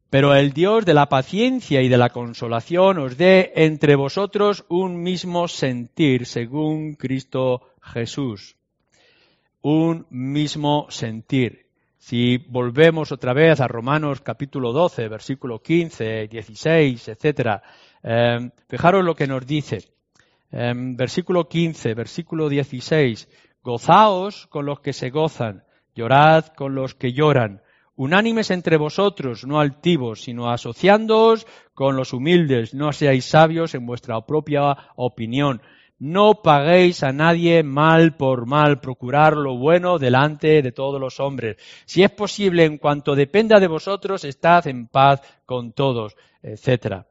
Pero 0.10 0.36
el 0.36 0.54
Dios 0.54 0.86
de 0.86 0.94
la 0.94 1.10
paciencia 1.10 1.82
y 1.82 1.90
de 1.90 1.98
la 1.98 2.10
consolación 2.10 3.00
os 3.00 3.18
dé 3.18 3.52
entre 3.56 3.96
vosotros 3.96 4.66
un 4.70 5.02
mismo 5.02 5.48
sentir 5.48 6.26
según 6.26 6.96
Cristo 6.96 7.62
Jesús. 7.82 8.56
Un 9.62 10.06
mismo 10.10 10.88
sentir. 10.90 11.66
Si 11.98 12.38
volvemos 12.38 13.12
otra 13.12 13.34
vez 13.34 13.60
a 13.60 13.68
Romanos 13.68 14.22
capítulo 14.22 14.72
12, 14.72 15.08
versículo 15.08 15.60
15, 15.60 16.28
16, 16.28 17.08
etcétera, 17.08 17.64
eh, 18.04 18.52
fijaros 18.70 19.04
lo 19.04 19.16
que 19.16 19.26
nos 19.26 19.46
dice. 19.46 19.80
Eh, 20.52 20.72
versículo 20.76 21.50
15, 21.50 21.96
versículo 21.96 22.48
16, 22.48 23.28
gozaos 23.64 24.46
con 24.48 24.68
los 24.68 24.80
que 24.82 24.94
se 24.94 25.10
gozan, 25.10 25.64
llorad 25.96 26.46
con 26.56 26.76
los 26.76 26.94
que 26.94 27.12
lloran, 27.12 27.62
unánimes 27.96 28.52
entre 28.52 28.78
vosotros, 28.78 29.46
no 29.46 29.60
altivos, 29.60 30.22
sino 30.22 30.50
asociándoos 30.50 31.48
con 31.74 31.96
los 31.96 32.14
humildes, 32.14 32.74
no 32.74 32.92
seáis 32.92 33.26
sabios 33.26 33.76
en 33.76 33.86
vuestra 33.86 34.20
propia 34.22 34.76
opinión, 34.96 35.62
no 35.98 36.42
paguéis 36.42 37.04
a 37.04 37.14
nadie 37.14 37.64
mal 37.64 38.18
por 38.18 38.46
mal, 38.46 38.82
procurar 38.82 39.38
lo 39.38 39.58
bueno 39.58 39.98
delante 39.98 40.62
de 40.62 40.72
todos 40.74 41.00
los 41.00 41.22
hombres. 41.22 41.56
Si 41.86 42.04
es 42.04 42.12
posible, 42.12 42.66
en 42.66 42.78
cuanto 42.78 43.16
dependa 43.16 43.60
de 43.60 43.68
vosotros, 43.68 44.26
estad 44.26 44.68
en 44.68 44.88
paz 44.88 45.22
con 45.46 45.72
todos, 45.72 46.18
etc. 46.44 47.06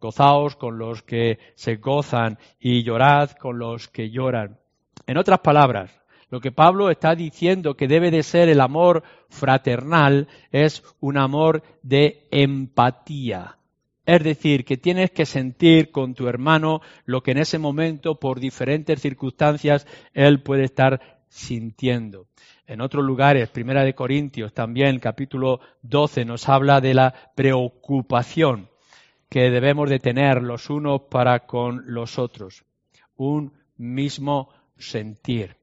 Gozaos 0.00 0.54
con 0.54 0.78
los 0.78 1.02
que 1.02 1.38
se 1.56 1.76
gozan 1.76 2.38
y 2.60 2.84
llorad 2.84 3.32
con 3.32 3.58
los 3.58 3.88
que 3.88 4.10
lloran. 4.10 4.60
En 5.06 5.18
otras 5.18 5.40
palabras, 5.40 5.97
lo 6.30 6.40
que 6.40 6.52
Pablo 6.52 6.90
está 6.90 7.14
diciendo 7.14 7.76
que 7.76 7.88
debe 7.88 8.10
de 8.10 8.22
ser 8.22 8.48
el 8.48 8.60
amor 8.60 9.02
fraternal 9.28 10.28
es 10.50 10.82
un 11.00 11.16
amor 11.16 11.62
de 11.82 12.26
empatía. 12.30 13.56
Es 14.04 14.24
decir, 14.24 14.64
que 14.64 14.78
tienes 14.78 15.10
que 15.10 15.26
sentir 15.26 15.90
con 15.90 16.14
tu 16.14 16.28
hermano 16.28 16.80
lo 17.04 17.22
que 17.22 17.32
en 17.32 17.38
ese 17.38 17.58
momento, 17.58 18.18
por 18.18 18.40
diferentes 18.40 19.02
circunstancias, 19.02 19.86
él 20.14 20.42
puede 20.42 20.64
estar 20.64 21.20
sintiendo. 21.28 22.26
En 22.66 22.80
otros 22.80 23.04
lugares, 23.04 23.50
Primera 23.50 23.84
de 23.84 23.94
Corintios, 23.94 24.54
también 24.54 24.98
capítulo 24.98 25.60
12, 25.82 26.24
nos 26.24 26.48
habla 26.48 26.80
de 26.80 26.94
la 26.94 27.14
preocupación 27.34 28.70
que 29.28 29.50
debemos 29.50 29.90
de 29.90 29.98
tener 29.98 30.42
los 30.42 30.70
unos 30.70 31.02
para 31.10 31.40
con 31.46 31.82
los 31.86 32.18
otros. 32.18 32.64
Un 33.16 33.52
mismo 33.76 34.48
sentir. 34.78 35.57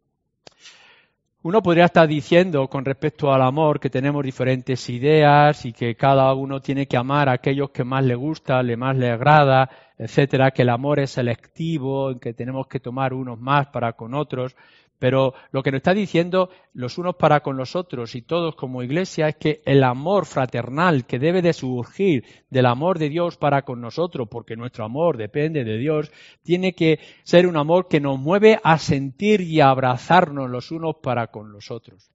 Uno 1.46 1.62
podría 1.62 1.86
estar 1.86 2.08
diciendo 2.08 2.68
con 2.68 2.84
respecto 2.84 3.32
al 3.32 3.44
amor 3.44 3.80
que 3.80 3.92
tenemos 3.92 4.24
diferentes 4.24 4.90
ideas 4.90 5.64
y 5.64 5.74
que 5.74 5.94
cada 5.94 6.34
uno 6.34 6.60
tiene 6.60 6.88
que 6.88 6.98
amar 6.98 7.30
a 7.30 7.34
aquellos 7.34 7.70
que 7.70 7.84
más 7.84 8.04
le 8.04 8.16
gusta, 8.16 8.64
le 8.64 8.76
más 8.76 8.98
le 8.98 9.12
agrada, 9.12 9.70
etcétera, 9.96 10.50
que 10.50 10.64
el 10.64 10.70
amor 10.70 11.00
es 11.00 11.12
selectivo, 11.12 12.18
que 12.20 12.34
tenemos 12.34 12.66
que 12.66 12.80
tomar 12.80 13.14
unos 13.14 13.40
más 13.40 13.68
para 13.68 13.94
con 13.94 14.16
otros. 14.16 14.56
Pero 14.98 15.34
lo 15.52 15.62
que 15.62 15.72
nos 15.72 15.80
está 15.80 15.94
diciendo 15.94 16.50
los 16.74 16.98
unos 16.98 17.16
para 17.16 17.42
con 17.42 17.58
los 17.58 17.76
otros 17.76 18.16
y 18.16 18.22
todos 18.22 18.56
como 18.56 18.82
iglesia 18.82 19.28
es 19.28 19.36
que 19.36 19.62
el 19.66 19.84
amor 19.84 20.26
fraternal 20.26 21.06
que 21.06 21.20
debe 21.20 21.42
de 21.42 21.52
surgir 21.52 22.24
del 22.50 22.66
amor 22.66 22.98
de 22.98 23.10
Dios 23.10 23.36
para 23.36 23.64
con 23.64 23.82
nosotros, 23.82 24.28
porque 24.30 24.56
nuestro 24.56 24.86
amor 24.86 25.18
depende 25.18 25.66
de 25.66 25.78
Dios, 25.78 26.12
tiene 26.44 26.74
que 26.74 27.00
ser 27.24 27.46
un 27.46 27.58
amor 27.58 27.90
que 27.90 28.00
nos 28.00 28.18
mueve 28.18 28.60
a 28.64 28.78
sentir 28.78 29.42
y 29.42 29.60
a 29.60 29.70
abrazarnos 29.70 30.50
los 30.50 30.72
unos 30.72 30.96
para 31.04 31.28
con 31.28 31.52
los 31.52 31.72
otros. 31.72 32.10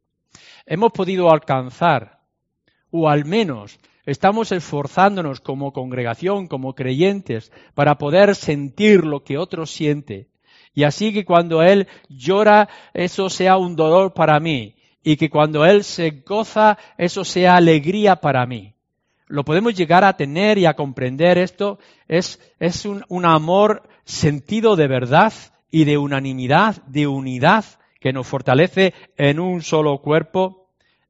Hemos 0.64 0.92
podido 0.92 1.30
alcanzar, 1.30 2.20
o 2.90 3.10
al 3.10 3.26
menos 3.26 3.78
estamos 4.06 4.52
esforzándonos 4.52 5.40
como 5.40 5.74
congregación, 5.74 6.46
como 6.46 6.74
creyentes, 6.74 7.52
para 7.74 7.98
poder 7.98 8.34
sentir 8.34 9.04
lo 9.04 9.22
que 9.22 9.36
otro 9.36 9.66
siente 9.66 10.29
y 10.74 10.84
así 10.84 11.12
que 11.12 11.24
cuando 11.24 11.62
Él 11.62 11.88
llora, 12.08 12.68
eso 12.94 13.28
sea 13.28 13.56
un 13.56 13.76
dolor 13.76 14.14
para 14.14 14.38
mí. 14.40 14.76
Y 15.02 15.16
que 15.16 15.30
cuando 15.30 15.64
Él 15.64 15.82
se 15.84 16.22
goza, 16.26 16.78
eso 16.98 17.24
sea 17.24 17.56
alegría 17.56 18.16
para 18.16 18.46
mí. 18.46 18.74
Lo 19.26 19.44
podemos 19.44 19.74
llegar 19.74 20.04
a 20.04 20.16
tener 20.16 20.58
y 20.58 20.66
a 20.66 20.74
comprender 20.74 21.38
esto. 21.38 21.78
Es, 22.08 22.40
es 22.58 22.84
un, 22.84 23.04
un 23.08 23.24
amor 23.24 23.88
sentido 24.04 24.76
de 24.76 24.88
verdad 24.88 25.32
y 25.70 25.84
de 25.84 25.98
unanimidad, 25.98 26.82
de 26.86 27.06
unidad, 27.06 27.64
que 28.00 28.12
nos 28.12 28.26
fortalece 28.26 28.94
en 29.16 29.38
un 29.38 29.62
solo 29.62 29.98
cuerpo 29.98 30.59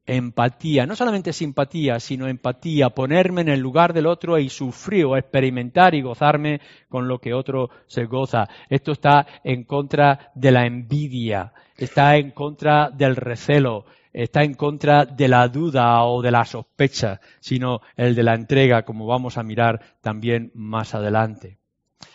empatía, 0.07 0.87
no 0.87 0.97
solamente 0.97 1.33
simpatía, 1.33 2.01
sino 2.01 2.27
empatía, 2.27 2.91
ponerme 2.91 3.43
en 3.43 3.49
el 3.49 3.61
lugar 3.61 3.93
del 3.93 4.07
otro 4.07 4.39
y 4.39 4.49
sufrir 4.49 5.05
o 5.05 5.17
experimentar 5.17 5.95
y 5.95 6.03
gozarme 6.03 6.61
con 6.89 7.07
lo 7.07 7.19
que 7.19 7.35
otro 7.35 7.71
se 7.87 8.07
goza. 8.07 8.49
Esto 8.69 8.93
está 8.93 9.27
en 9.45 9.65
contra 9.65 10.33
de 10.35 10.51
la 10.51 10.67
envidia, 10.67 11.53
está 11.77 12.17
en 12.17 12.33
contra 12.33 12.91
del 12.91 13.17
recelo, 13.17 13.85
está 14.13 14.43
en 14.43 14.55
contra 14.55 15.05
de 15.05 15.29
la 15.29 15.47
duda 15.49 16.03
o 16.05 16.23
de 16.23 16.31
la 16.31 16.45
sospecha, 16.45 17.21
sino 17.41 17.81
el 17.97 18.15
de 18.15 18.23
la 18.23 18.35
entrega, 18.35 18.85
como 18.85 19.07
vamos 19.07 19.39
a 19.39 19.43
mirar 19.43 19.81
también 20.01 20.51
más 20.55 20.95
adelante. 20.95 21.60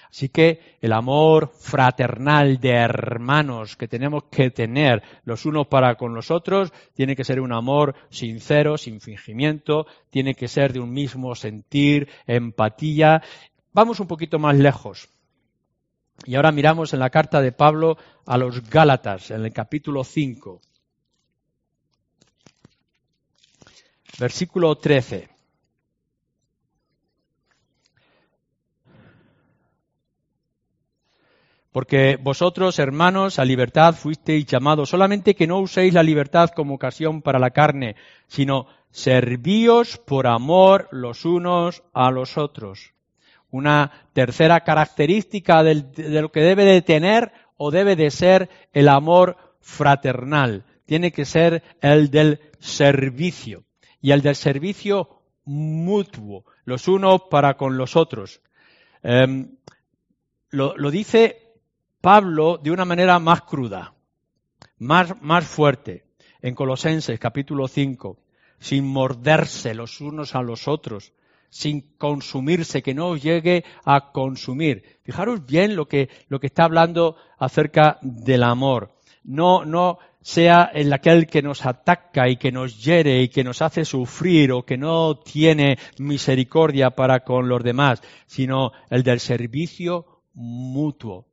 Así 0.10 0.30
que 0.30 0.78
el 0.82 0.94
amor 0.94 1.52
fraternal 1.60 2.60
de 2.60 2.72
hermanos 2.72 3.76
que 3.76 3.88
tenemos 3.88 4.26
que 4.26 4.52
tener 4.52 5.04
los 5.24 5.46
unos 5.46 5.68
para 5.68 5.96
con 5.96 6.14
los 6.14 6.32
otros 6.32 6.72
tiene 6.94 7.16
que 7.16 7.24
ser 7.24 7.40
un 7.40 7.54
amor 7.54 7.96
sincero, 8.10 8.78
sin 8.78 9.02
fingimiento, 9.02 9.88
tiene 10.10 10.36
que 10.36 10.48
ser 10.48 10.74
de 10.74 10.80
un 10.80 10.94
mismo 10.94 11.36
sentir, 11.36 12.08
empatía. 12.28 13.22
Vamos 13.74 14.00
un 14.00 14.08
poquito 14.08 14.40
más 14.40 14.56
lejos. 14.56 15.10
Y 16.26 16.36
ahora 16.36 16.52
miramos 16.52 16.94
en 16.94 17.00
la 17.00 17.10
carta 17.10 17.42
de 17.42 17.52
Pablo 17.52 17.98
a 18.26 18.38
los 18.38 18.70
Gálatas, 18.70 19.32
en 19.32 19.44
el 19.44 19.52
capítulo 19.52 20.04
5, 20.04 20.62
versículo 24.18 24.76
13. 24.78 25.35
Porque 31.76 32.16
vosotros, 32.16 32.80
hermanos, 32.80 33.38
a 33.38 33.44
libertad 33.44 33.96
fuisteis 33.96 34.46
llamados, 34.46 34.88
solamente 34.92 35.36
que 35.36 35.46
no 35.46 35.60
uséis 35.60 35.94
la 35.94 36.04
libertad 36.04 36.52
como 36.52 36.76
ocasión 36.76 37.22
para 37.22 37.38
la 37.38 37.50
carne, 37.50 37.98
sino 38.28 38.68
servíos 38.92 39.98
por 39.98 40.26
amor 40.26 40.88
los 40.92 41.26
unos 41.26 41.84
a 41.92 42.12
los 42.12 42.38
otros. 42.38 42.94
Una 43.52 43.92
tercera 44.14 44.62
característica 44.62 45.64
de 45.64 46.22
lo 46.22 46.32
que 46.32 46.40
debe 46.40 46.64
de 46.64 46.82
tener 46.82 47.34
o 47.58 47.72
debe 47.72 47.98
de 47.98 48.10
ser 48.10 48.50
el 48.72 48.88
amor 48.88 49.36
fraternal, 49.60 50.64
tiene 50.86 51.12
que 51.12 51.26
ser 51.26 51.62
el 51.82 52.10
del 52.10 52.40
servicio 52.58 53.66
y 54.00 54.12
el 54.12 54.22
del 54.22 54.38
servicio 54.38 55.24
mutuo, 55.44 56.46
los 56.64 56.88
unos 56.88 57.24
para 57.30 57.58
con 57.58 57.76
los 57.76 57.98
otros. 57.98 58.40
Em, 59.04 59.58
lo, 60.52 60.90
dice 60.90 61.45
Pablo 62.06 62.60
de 62.62 62.70
una 62.70 62.86
manera 62.86 63.18
más 63.18 63.42
cruda, 63.42 63.96
más, 64.78 65.20
más 65.24 65.44
fuerte, 65.44 66.06
en 66.40 66.54
Colosenses 66.54 67.20
capítulo 67.20 67.68
5, 67.68 68.20
sin 68.60 68.86
morderse 68.86 69.74
los 69.74 70.02
unos 70.02 70.36
a 70.36 70.44
los 70.44 70.68
otros, 70.68 71.14
sin 71.50 71.96
consumirse, 71.98 72.84
que 72.84 72.94
no 72.94 73.16
llegue 73.16 73.66
a 73.86 74.12
consumir. 74.12 75.00
Fijaros 75.02 75.48
bien 75.48 75.76
lo 75.76 75.88
que, 75.88 76.10
lo 76.28 76.40
que 76.40 76.46
está 76.46 76.66
hablando 76.66 77.16
acerca 77.40 77.98
del 78.04 78.44
amor. 78.44 78.94
No, 79.24 79.66
no 79.66 79.98
sea 80.22 80.70
el 80.76 80.94
aquel 80.94 81.26
que 81.26 81.42
nos 81.42 81.66
ataca 81.66 82.30
y 82.30 82.38
que 82.38 82.52
nos 82.52 82.84
hiere 82.84 83.24
y 83.24 83.30
que 83.30 83.44
nos 83.44 83.64
hace 83.64 83.84
sufrir 83.84 84.52
o 84.52 84.64
que 84.64 84.78
no 84.78 85.18
tiene 85.18 85.80
misericordia 85.98 86.92
para 86.92 87.22
con 87.22 87.50
los 87.50 87.64
demás, 87.64 88.04
sino 88.28 88.74
el 88.92 89.02
del 89.02 89.20
servicio 89.20 90.22
mutuo. 90.36 91.26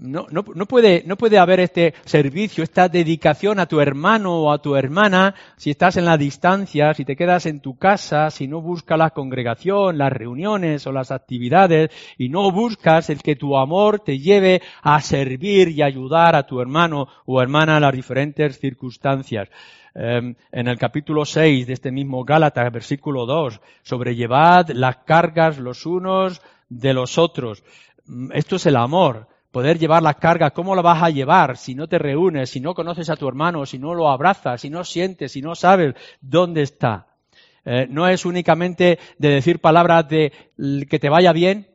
No, 0.00 0.26
no, 0.30 0.42
no, 0.54 0.64
puede, 0.64 1.02
no 1.04 1.16
puede 1.16 1.38
haber 1.38 1.60
este 1.60 1.92
servicio, 2.06 2.64
esta 2.64 2.88
dedicación 2.88 3.60
a 3.60 3.66
tu 3.66 3.82
hermano 3.82 4.34
o 4.34 4.50
a 4.50 4.62
tu 4.62 4.74
hermana 4.74 5.34
si 5.58 5.68
estás 5.68 5.98
en 5.98 6.06
la 6.06 6.16
distancia, 6.16 6.94
si 6.94 7.04
te 7.04 7.14
quedas 7.14 7.44
en 7.44 7.60
tu 7.60 7.76
casa, 7.76 8.30
si 8.30 8.48
no 8.48 8.62
buscas 8.62 8.96
la 8.96 9.10
congregación, 9.10 9.98
las 9.98 10.10
reuniones 10.10 10.86
o 10.86 10.92
las 10.92 11.10
actividades 11.10 11.90
y 12.16 12.30
no 12.30 12.50
buscas 12.50 13.10
el 13.10 13.20
que 13.20 13.36
tu 13.36 13.58
amor 13.58 14.00
te 14.00 14.18
lleve 14.18 14.62
a 14.80 15.02
servir 15.02 15.68
y 15.68 15.82
ayudar 15.82 16.34
a 16.34 16.46
tu 16.46 16.62
hermano 16.62 17.06
o 17.26 17.42
hermana 17.42 17.76
en 17.76 17.82
las 17.82 17.94
diferentes 17.94 18.58
circunstancias. 18.58 19.50
Em, 19.94 20.34
en 20.50 20.68
el 20.68 20.78
capítulo 20.78 21.26
6 21.26 21.66
de 21.66 21.74
este 21.74 21.92
mismo 21.92 22.24
Gálatas, 22.24 22.72
versículo 22.72 23.26
2, 23.26 23.60
sobrellevad 23.82 24.70
las 24.70 24.96
cargas 25.04 25.58
los 25.58 25.84
unos 25.84 26.40
de 26.70 26.94
los 26.94 27.18
otros. 27.18 27.62
Mm, 28.06 28.30
esto 28.32 28.56
es 28.56 28.64
el 28.64 28.76
amor 28.76 29.28
poder 29.50 29.78
llevar 29.78 30.02
la 30.02 30.14
carga, 30.14 30.50
¿cómo 30.50 30.74
la 30.74 30.82
vas 30.82 31.02
a 31.02 31.10
llevar 31.10 31.56
si 31.56 31.74
no 31.74 31.88
te 31.88 31.98
reúnes, 31.98 32.50
si 32.50 32.60
no 32.60 32.74
conoces 32.74 33.10
a 33.10 33.16
tu 33.16 33.28
hermano, 33.28 33.66
si 33.66 33.78
no 33.78 33.94
lo 33.94 34.08
abrazas, 34.08 34.60
si 34.60 34.70
no 34.70 34.84
sientes, 34.84 35.32
si 35.32 35.42
no 35.42 35.54
sabes 35.54 35.94
dónde 36.20 36.62
está? 36.62 37.06
Eh, 37.64 37.86
no 37.90 38.08
es 38.08 38.24
únicamente 38.24 38.98
de 39.18 39.28
decir 39.28 39.60
palabras 39.60 40.08
de 40.08 40.32
que 40.88 40.98
te 40.98 41.08
vaya 41.08 41.32
bien, 41.32 41.68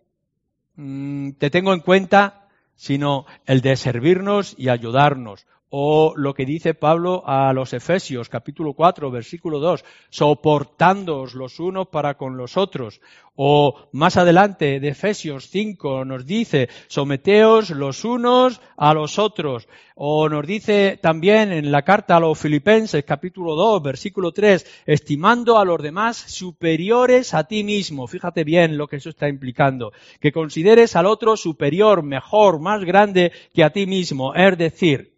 mm, 0.75 1.31
te 1.33 1.49
tengo 1.49 1.73
en 1.73 1.81
cuenta, 1.81 2.47
sino 2.75 3.25
el 3.45 3.61
de 3.61 3.75
servirnos 3.75 4.55
y 4.57 4.69
ayudarnos 4.69 5.45
o 5.69 6.13
lo 6.15 6.33
que 6.33 6.45
dice 6.45 6.73
Pablo 6.73 7.23
a 7.25 7.51
los 7.53 7.73
Efesios, 7.73 8.29
capítulo 8.29 8.73
4, 8.73 9.09
versículo 9.09 9.59
2, 9.59 9.83
soportándoos 10.09 11.33
los 11.33 11.59
unos 11.59 11.87
para 11.87 12.15
con 12.15 12.37
los 12.37 12.55
otros. 12.55 13.01
O 13.37 13.89
más 13.91 14.15
adelante 14.15 14.79
de 14.79 14.87
Efesios 14.87 15.49
5 15.49 16.05
nos 16.05 16.25
dice, 16.25 16.69
someteos 16.87 17.71
los 17.71 18.05
unos 18.05 18.61
a 18.77 18.93
los 18.93 19.19
otros. 19.19 19.67
O 19.95 20.29
nos 20.29 20.47
dice 20.47 20.97
también 21.01 21.51
en 21.51 21.71
la 21.71 21.81
carta 21.81 22.15
a 22.15 22.19
los 22.21 22.39
Filipenses, 22.39 23.03
capítulo 23.03 23.55
2, 23.55 23.83
versículo 23.83 24.31
3, 24.31 24.83
estimando 24.85 25.57
a 25.57 25.65
los 25.65 25.81
demás 25.81 26.15
superiores 26.15 27.33
a 27.33 27.45
ti 27.45 27.65
mismo. 27.65 28.07
Fíjate 28.07 28.45
bien 28.45 28.77
lo 28.77 28.87
que 28.87 28.97
eso 28.97 29.09
está 29.09 29.27
implicando. 29.27 29.91
Que 30.21 30.31
consideres 30.31 30.95
al 30.95 31.07
otro 31.07 31.35
superior, 31.35 32.03
mejor, 32.03 32.61
más 32.61 32.85
grande 32.85 33.33
que 33.53 33.63
a 33.63 33.71
ti 33.71 33.85
mismo. 33.85 34.33
Es 34.33 34.57
decir, 34.57 35.14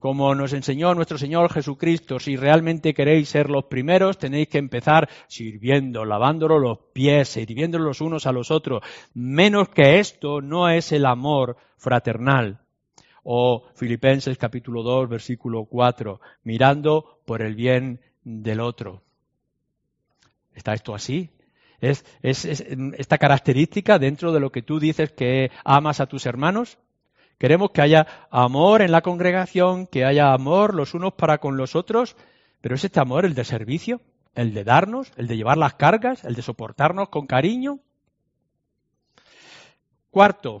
como 0.00 0.34
nos 0.34 0.54
enseñó 0.54 0.94
nuestro 0.94 1.18
Señor 1.18 1.52
Jesucristo, 1.52 2.18
si 2.18 2.34
realmente 2.34 2.94
queréis 2.94 3.28
ser 3.28 3.50
los 3.50 3.66
primeros, 3.66 4.16
tenéis 4.16 4.48
que 4.48 4.56
empezar 4.56 5.10
sirviendo, 5.28 6.06
lavándolo 6.06 6.58
los 6.58 6.78
pies, 6.94 7.28
sirviéndolos 7.28 7.86
los 7.86 8.00
unos 8.00 8.26
a 8.26 8.32
los 8.32 8.50
otros. 8.50 8.82
Menos 9.12 9.68
que 9.68 9.98
esto 9.98 10.40
no 10.40 10.70
es 10.70 10.90
el 10.92 11.04
amor 11.04 11.58
fraternal. 11.76 12.60
O 13.22 13.66
Filipenses 13.74 14.38
capítulo 14.38 14.82
2, 14.82 15.06
versículo 15.06 15.66
4, 15.66 16.18
mirando 16.44 17.20
por 17.26 17.42
el 17.42 17.54
bien 17.54 18.00
del 18.24 18.60
otro. 18.60 19.02
¿Está 20.54 20.72
esto 20.72 20.94
así? 20.94 21.28
¿Es, 21.78 22.06
es 22.22 22.46
esta 22.46 23.18
característica 23.18 23.98
dentro 23.98 24.32
de 24.32 24.40
lo 24.40 24.50
que 24.50 24.62
tú 24.62 24.80
dices 24.80 25.12
que 25.12 25.50
amas 25.62 26.00
a 26.00 26.06
tus 26.06 26.24
hermanos? 26.24 26.78
Queremos 27.40 27.70
que 27.70 27.80
haya 27.80 28.06
amor 28.30 28.82
en 28.82 28.92
la 28.92 29.00
congregación, 29.00 29.86
que 29.86 30.04
haya 30.04 30.34
amor 30.34 30.74
los 30.74 30.92
unos 30.92 31.14
para 31.14 31.38
con 31.38 31.56
los 31.56 31.74
otros, 31.74 32.14
pero 32.60 32.74
es 32.74 32.84
este 32.84 33.00
amor 33.00 33.24
el 33.24 33.34
de 33.34 33.44
servicio, 33.46 34.02
el 34.34 34.52
de 34.52 34.62
darnos, 34.62 35.10
el 35.16 35.26
de 35.26 35.38
llevar 35.38 35.56
las 35.56 35.72
cargas, 35.72 36.22
el 36.24 36.34
de 36.34 36.42
soportarnos 36.42 37.08
con 37.08 37.26
cariño. 37.26 37.80
Cuarto, 40.10 40.60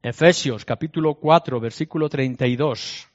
Efesios 0.00 0.64
capítulo 0.64 1.16
4, 1.16 1.58
versículo 1.58 2.08
32. 2.08 3.08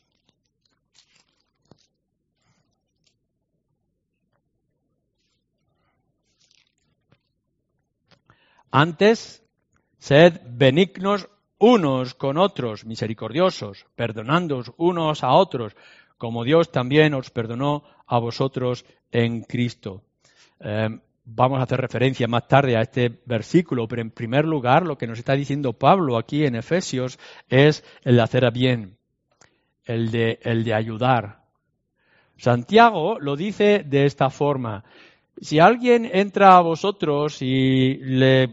Antes, 8.70 9.42
sed 9.98 10.42
benignos 10.44 11.30
unos 11.60 12.13
con 12.13 12.38
otros, 12.38 12.86
misericordiosos, 12.86 13.86
perdonándoos 13.96 14.72
unos 14.78 15.24
a 15.24 15.32
otros, 15.32 15.76
como 16.17 16.43
Dios 16.43 16.72
también 16.72 17.13
os 17.13 17.30
perdonó 17.30 17.84
a 18.06 18.20
vosotros 18.20 18.86
en 19.12 19.41
Cristo. 19.43 20.04
Em, 20.60 21.00
vamos 21.26 21.60
a 21.60 21.63
hacer 21.63 21.80
referencia 21.80 22.28
más 22.28 22.48
tarde 22.48 22.78
a 22.78 22.82
este 22.82 23.22
versículo, 23.26 23.88
pero 23.88 24.02
en 24.02 24.12
primer 24.12 24.46
lugar 24.46 24.86
lo 24.86 24.98
que 24.98 25.08
nos 25.08 25.20
está 25.20 25.34
diciendo 25.34 25.74
Pablo 25.74 26.17
aquí 26.17 26.46
en 26.46 26.56
Efesios 26.56 27.20
es 27.50 27.84
el 28.04 28.15
de 28.15 28.22
hacer 28.22 28.52
bien, 28.52 28.98
el 29.86 30.12
de, 30.12 30.39
el 30.43 30.63
de 30.63 30.74
ayudar. 30.74 31.43
Santiago 32.38 33.20
lo 33.20 33.36
dice 33.36 33.84
de 33.84 34.06
esta 34.06 34.30
forma, 34.30 34.84
si 35.41 35.60
alguien 35.60 36.10
entra 36.12 36.58
a 36.58 36.62
vosotros 36.62 37.41
y 37.41 37.95
le 37.95 38.47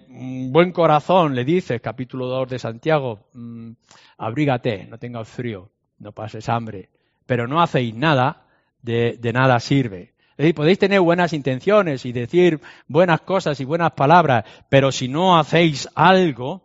buen 0.50 0.72
corazón 0.72 1.34
le 1.34 1.44
dice, 1.44 1.80
capítulo 1.80 2.26
2 2.26 2.50
de 2.50 2.58
Santiago, 2.58 3.20
mm, 3.32 3.70
abrígate, 4.18 4.86
no 4.86 4.98
tengas 4.98 5.28
frío, 5.28 5.70
no 5.98 6.12
pases 6.12 6.48
hambre, 6.48 6.90
pero 7.26 7.46
no 7.46 7.62
hacéis 7.62 7.94
nada, 7.94 8.46
de, 8.82 9.16
de 9.18 9.32
nada 9.32 9.58
sirve. 9.60 10.12
Es 10.32 10.38
decir, 10.38 10.54
podéis 10.54 10.78
tener 10.78 11.00
buenas 11.00 11.32
intenciones 11.32 12.04
y 12.04 12.12
decir 12.12 12.60
buenas 12.86 13.22
cosas 13.22 13.60
y 13.60 13.64
buenas 13.64 13.92
palabras, 13.92 14.44
pero 14.68 14.92
si 14.92 15.08
no 15.08 15.38
hacéis 15.38 15.88
algo, 15.94 16.62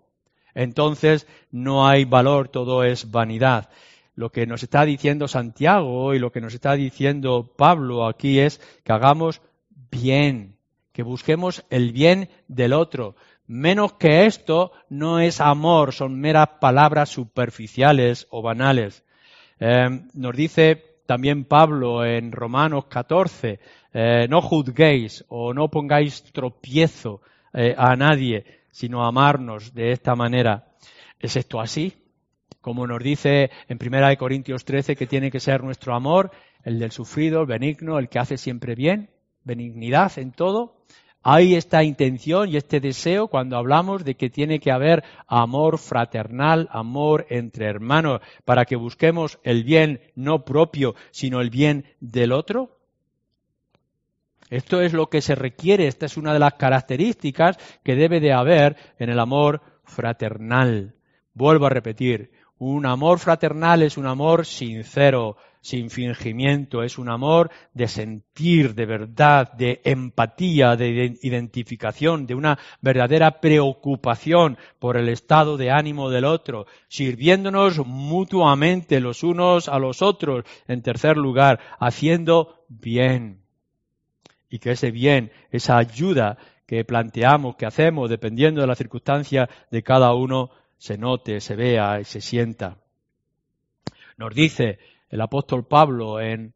entonces 0.54 1.28
no 1.52 1.88
hay 1.88 2.04
valor, 2.06 2.50
todo 2.50 2.84
es 2.84 3.12
vanidad. 3.12 3.70
Lo 4.16 4.32
que 4.32 4.46
nos 4.46 4.64
está 4.64 4.84
diciendo 4.84 5.30
Santiago 5.30 6.14
y 6.14 6.20
lo 6.20 6.32
que 6.32 6.42
nos 6.42 6.54
está 6.54 6.74
diciendo 6.74 7.54
Pablo 7.56 8.06
aquí 8.06 8.40
es 8.40 8.60
que 8.84 8.92
hagamos 8.92 9.42
bien, 9.92 10.58
que 10.92 11.04
busquemos 11.04 11.66
el 11.70 11.92
bien 11.92 12.30
del 12.48 12.74
otro. 12.74 13.16
Menos 13.48 13.94
que 13.94 14.26
esto 14.26 14.72
no 14.90 15.20
es 15.20 15.42
amor, 15.42 15.94
son 15.94 16.20
meras 16.20 16.50
palabras 16.60 17.10
superficiales 17.10 18.28
o 18.30 18.42
banales. 18.42 19.04
Eh, 19.60 19.88
nos 20.14 20.36
dice 20.36 21.00
también 21.06 21.46
Pablo 21.46 22.06
en 22.06 22.32
Romanos 22.32 22.86
14, 22.86 23.60
eh, 23.94 24.28
no 24.30 24.42
juzguéis 24.42 25.26
o 25.30 25.54
no 25.54 25.70
pongáis 25.70 26.22
tropiezo 26.32 27.22
eh, 27.54 27.74
a 27.76 27.96
nadie, 27.96 28.46
sino 28.70 29.04
amarnos 29.04 29.74
de 29.74 29.92
esta 29.92 30.16
manera. 30.16 30.68
¿Es 31.20 31.36
esto 31.36 31.60
así? 31.60 31.94
Como 32.62 32.86
nos 32.86 33.02
dice 33.02 33.50
en 33.68 33.80
1 33.82 34.18
Corintios 34.18 34.64
13 34.66 34.96
que 34.96 35.08
tiene 35.08 35.32
que 35.32 35.40
ser 35.40 35.64
nuestro 35.64 35.96
amor, 35.96 36.30
el 36.64 36.78
del 36.78 36.92
sufrido, 36.92 37.42
el 37.42 37.48
benigno, 37.48 37.98
el 37.98 38.10
que 38.10 38.20
hace 38.20 38.38
siempre 38.38 38.76
bien 38.76 39.10
benignidad 39.50 40.18
en 40.18 40.32
todo, 40.32 40.76
hay 41.22 41.56
esta 41.56 41.84
intención 41.84 42.48
y 42.48 42.56
este 42.56 42.80
deseo 42.80 43.28
cuando 43.28 43.58
hablamos 43.58 44.06
de 44.06 44.16
que 44.16 44.30
tiene 44.30 44.60
que 44.60 44.72
haber 44.72 45.04
amor 45.28 45.78
fraternal, 45.78 46.70
amor 46.72 47.26
entre 47.30 47.66
hermanos, 47.66 48.22
para 48.46 48.66
que 48.66 48.78
busquemos 48.78 49.40
el 49.44 49.64
bien 49.64 50.00
no 50.16 50.46
propio, 50.46 50.96
sino 51.12 51.42
el 51.42 51.50
bien 51.50 51.86
del 52.00 52.32
otro. 52.32 52.78
Esto 54.50 54.82
es 54.82 54.94
lo 54.94 55.08
que 55.08 55.22
se 55.22 55.36
requiere, 55.36 55.88
esta 55.88 56.06
es 56.06 56.16
una 56.16 56.34
de 56.34 56.40
las 56.40 56.54
características 56.54 57.58
que 57.84 57.96
debe 57.96 58.20
de 58.20 58.34
haber 58.34 58.78
en 58.98 59.10
el 59.10 59.20
amor 59.20 59.62
fraternal. 59.84 60.96
Vuelvo 61.34 61.66
a 61.66 61.70
repetir, 61.70 62.32
un 62.58 62.86
amor 62.86 63.20
fraternal 63.20 63.84
es 63.84 63.98
un 63.98 64.08
amor 64.08 64.46
sincero, 64.46 65.38
sin 65.62 65.90
fingimiento, 65.90 66.84
es 66.84 66.98
un 66.98 67.10
amor 67.10 67.52
de 67.74 67.88
sentir, 67.88 68.76
de 68.76 68.86
verdad, 68.86 69.52
de 69.54 69.82
empatía, 69.84 70.76
de 70.76 71.18
identificación, 71.22 72.26
de 72.26 72.36
una 72.36 72.58
verdadera 72.82 73.42
preocupación 73.42 74.58
por 74.80 74.96
el 74.96 75.10
estado 75.10 75.58
de 75.58 75.72
ánimo 75.72 76.10
del 76.10 76.26
otro, 76.26 76.66
sirviéndonos 76.88 77.86
mutuamente 77.86 79.00
los 79.00 79.24
unos 79.24 79.68
a 79.68 79.80
los 79.80 80.02
otros, 80.02 80.46
en 80.68 80.82
tercer 80.82 81.18
lugar, 81.18 81.60
haciendo 81.80 82.64
bien. 82.70 83.42
Y 84.50 84.60
que 84.60 84.72
ese 84.72 84.92
bien, 84.92 85.32
esa 85.52 85.78
ayuda 85.78 86.38
que 86.66 86.86
planteamos, 86.86 87.56
que 87.56 87.66
hacemos, 87.66 88.10
dependiendo 88.10 88.62
de 88.62 88.68
la 88.68 88.76
circunstancia 88.76 89.50
de 89.72 89.84
cada 89.84 90.14
uno, 90.14 90.52
se 90.78 90.98
note, 90.98 91.42
se 91.42 91.56
vea 91.56 92.00
y 92.00 92.06
se 92.06 92.22
sienta. 92.22 92.78
Nos 94.18 94.34
dice 94.34 94.80
el 95.10 95.22
apóstol 95.22 95.66
Pablo 95.68 96.20
en 96.22 96.54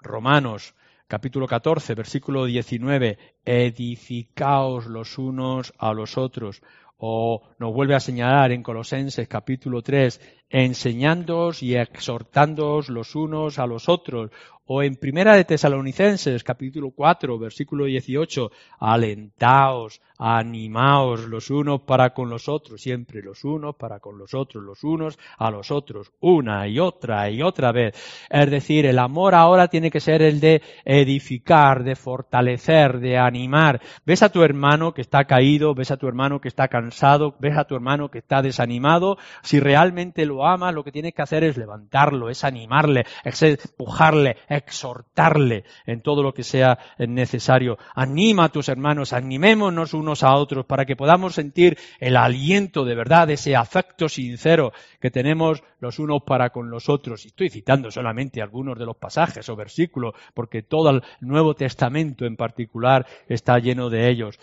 Romanos 0.00 0.74
capítulo 1.06 1.46
14, 1.46 1.94
versículo 1.94 2.44
19, 2.46 3.18
edificaos 3.44 4.86
los 4.86 5.18
unos 5.18 5.72
a 5.78 5.92
los 5.92 6.18
otros. 6.18 6.62
O 6.98 7.42
nos 7.58 7.74
vuelve 7.74 7.94
a 7.94 8.00
señalar 8.00 8.52
en 8.52 8.62
Colosenses 8.62 9.28
capítulo 9.28 9.82
3, 9.82 10.45
enseñándoos 10.50 11.62
y 11.62 11.76
exhortándoos 11.76 12.88
los 12.88 13.14
unos 13.14 13.58
a 13.58 13.66
los 13.66 13.88
otros. 13.88 14.30
O 14.68 14.82
en 14.82 14.96
Primera 14.96 15.36
de 15.36 15.44
Tesalonicenses 15.44 16.42
capítulo 16.42 16.90
4, 16.90 17.38
versículo 17.38 17.84
18, 17.84 18.50
alentaos, 18.80 20.00
animaos 20.18 21.28
los 21.28 21.50
unos 21.50 21.82
para 21.82 22.10
con 22.10 22.30
los 22.30 22.48
otros, 22.48 22.80
siempre 22.80 23.22
los 23.22 23.44
unos 23.44 23.76
para 23.76 24.00
con 24.00 24.18
los 24.18 24.34
otros, 24.34 24.64
los 24.64 24.82
unos 24.82 25.18
a 25.38 25.50
los 25.50 25.70
otros, 25.70 26.12
una 26.20 26.66
y 26.66 26.78
otra 26.78 27.30
y 27.30 27.42
otra 27.42 27.72
vez. 27.72 27.94
Es 28.30 28.50
decir, 28.50 28.86
el 28.86 28.98
amor 28.98 29.34
ahora 29.34 29.68
tiene 29.68 29.90
que 29.90 30.00
ser 30.00 30.22
el 30.22 30.40
de 30.40 30.62
edificar, 30.84 31.84
de 31.84 31.96
fortalecer, 31.96 32.98
de 32.98 33.18
animar. 33.18 33.80
Ves 34.04 34.22
a 34.22 34.30
tu 34.30 34.42
hermano 34.42 34.94
que 34.94 35.02
está 35.02 35.26
caído, 35.26 35.74
ves 35.74 35.90
a 35.90 35.96
tu 35.96 36.08
hermano 36.08 36.40
que 36.40 36.48
está 36.48 36.68
cansado, 36.68 37.36
ves 37.38 37.56
a 37.56 37.64
tu 37.64 37.74
hermano 37.74 38.10
que 38.10 38.18
está 38.18 38.42
desanimado. 38.42 39.18
Si 39.42 39.60
realmente 39.60 40.26
lo 40.26 40.35
amas, 40.44 40.74
lo 40.74 40.82
que 40.82 40.92
tienes 40.92 41.14
que 41.14 41.22
hacer 41.22 41.44
es 41.44 41.56
levantarlo, 41.56 42.28
es 42.28 42.44
animarle, 42.44 43.04
es 43.24 43.42
empujarle, 43.42 44.36
exhortarle 44.48 45.64
en 45.86 46.02
todo 46.02 46.22
lo 46.22 46.34
que 46.34 46.42
sea 46.42 46.78
necesario. 46.98 47.78
Anima 47.94 48.44
a 48.44 48.48
tus 48.48 48.68
hermanos, 48.68 49.12
animémonos 49.12 49.94
unos 49.94 50.22
a 50.22 50.34
otros, 50.34 50.66
para 50.66 50.84
que 50.84 50.96
podamos 50.96 51.34
sentir 51.34 51.78
el 52.00 52.16
aliento 52.16 52.84
de 52.84 52.94
verdad, 52.94 53.30
ese 53.30 53.54
afecto 53.54 54.08
sincero 54.08 54.72
que 55.00 55.10
tenemos 55.10 55.62
los 55.80 55.98
unos 55.98 56.22
para 56.22 56.50
con 56.50 56.70
los 56.70 56.88
otros. 56.88 57.24
Y 57.24 57.28
estoy 57.28 57.50
citando 57.50 57.90
solamente 57.90 58.42
algunos 58.42 58.78
de 58.78 58.86
los 58.86 58.96
pasajes 58.96 59.48
o 59.48 59.56
versículos, 59.56 60.14
porque 60.34 60.62
todo 60.62 60.90
el 60.90 61.02
Nuevo 61.20 61.54
Testamento 61.54 62.24
en 62.24 62.36
particular 62.36 63.06
está 63.28 63.58
lleno 63.58 63.90
de 63.90 64.08
ellos. 64.08 64.38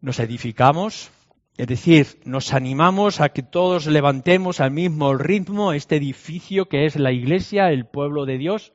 Nos 0.00 0.20
edificamos, 0.20 1.10
es 1.56 1.68
decir, 1.68 2.20
nos 2.24 2.52
animamos 2.52 3.20
a 3.20 3.28
que 3.28 3.44
todos 3.44 3.86
levantemos 3.86 4.60
al 4.60 4.72
mismo 4.72 5.14
ritmo 5.14 5.72
este 5.72 5.96
edificio 5.96 6.68
que 6.68 6.84
es 6.84 6.96
la 6.96 7.12
Iglesia, 7.12 7.70
el 7.70 7.86
pueblo 7.86 8.26
de 8.26 8.38
Dios. 8.38 8.72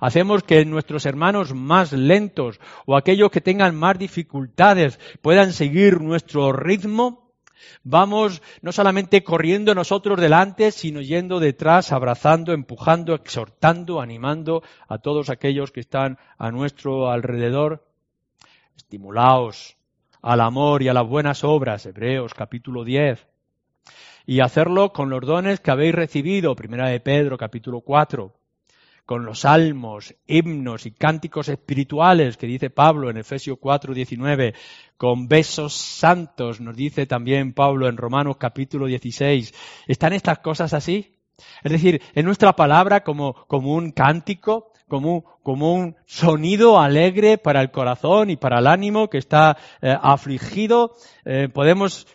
Hacemos 0.00 0.42
que 0.42 0.64
nuestros 0.64 1.06
hermanos 1.06 1.54
más 1.54 1.92
lentos 1.92 2.58
o 2.86 2.96
aquellos 2.96 3.30
que 3.30 3.40
tengan 3.40 3.76
más 3.76 3.98
dificultades 3.98 4.98
puedan 5.22 5.52
seguir 5.52 6.00
nuestro 6.00 6.52
ritmo. 6.52 7.30
Vamos 7.84 8.42
no 8.62 8.72
solamente 8.72 9.22
corriendo 9.22 9.72
nosotros 9.72 10.20
delante, 10.20 10.72
sino 10.72 11.00
yendo 11.00 11.38
detrás, 11.38 11.92
abrazando, 11.92 12.52
empujando, 12.52 13.14
exhortando, 13.14 14.00
animando 14.00 14.64
a 14.88 14.98
todos 14.98 15.30
aquellos 15.30 15.70
que 15.70 15.80
están 15.80 16.18
a 16.36 16.50
nuestro 16.50 17.10
alrededor. 17.10 17.86
Estimulaos 18.76 19.76
al 20.22 20.40
amor 20.40 20.82
y 20.82 20.88
a 20.88 20.94
las 20.94 21.06
buenas 21.06 21.44
obras, 21.44 21.84
Hebreos 21.84 22.32
capítulo 22.32 22.84
10. 22.84 23.26
Y 24.24 24.40
hacerlo 24.40 24.92
con 24.92 25.10
los 25.10 25.20
dones 25.26 25.60
que 25.60 25.72
habéis 25.72 25.94
recibido, 25.94 26.54
primera 26.54 26.86
de 26.86 27.00
Pedro 27.00 27.36
capítulo 27.36 27.80
4 27.80 28.32
con 29.04 29.24
los 29.24 29.40
salmos, 29.40 30.14
himnos 30.26 30.86
y 30.86 30.92
cánticos 30.92 31.48
espirituales 31.48 32.36
que 32.36 32.46
dice 32.46 32.70
Pablo 32.70 33.10
en 33.10 33.16
Efesios 33.16 33.58
4, 33.60 33.94
19, 33.94 34.54
con 34.96 35.26
besos 35.26 35.74
santos, 35.74 36.60
nos 36.60 36.76
dice 36.76 37.06
también 37.06 37.52
Pablo 37.52 37.88
en 37.88 37.96
Romanos 37.96 38.36
capítulo 38.38 38.86
16. 38.86 39.52
¿Están 39.88 40.12
estas 40.12 40.38
cosas 40.38 40.72
así? 40.72 41.16
Es 41.64 41.72
decir, 41.72 42.00
en 42.14 42.24
nuestra 42.24 42.54
palabra 42.54 43.02
como, 43.02 43.34
como 43.48 43.74
un 43.74 43.90
cántico, 43.90 44.71
como, 44.92 45.24
como, 45.42 45.72
un 45.72 45.96
sonido 46.04 46.78
alegre 46.78 47.38
para 47.38 47.62
el 47.62 47.70
corazón 47.70 48.28
y 48.28 48.36
para 48.36 48.58
el 48.58 48.66
ánimo 48.66 49.08
que 49.08 49.16
está 49.16 49.56
eh, 49.80 49.96
afligido. 49.98 50.92
Eh, 51.24 51.48
podemos 51.50 52.06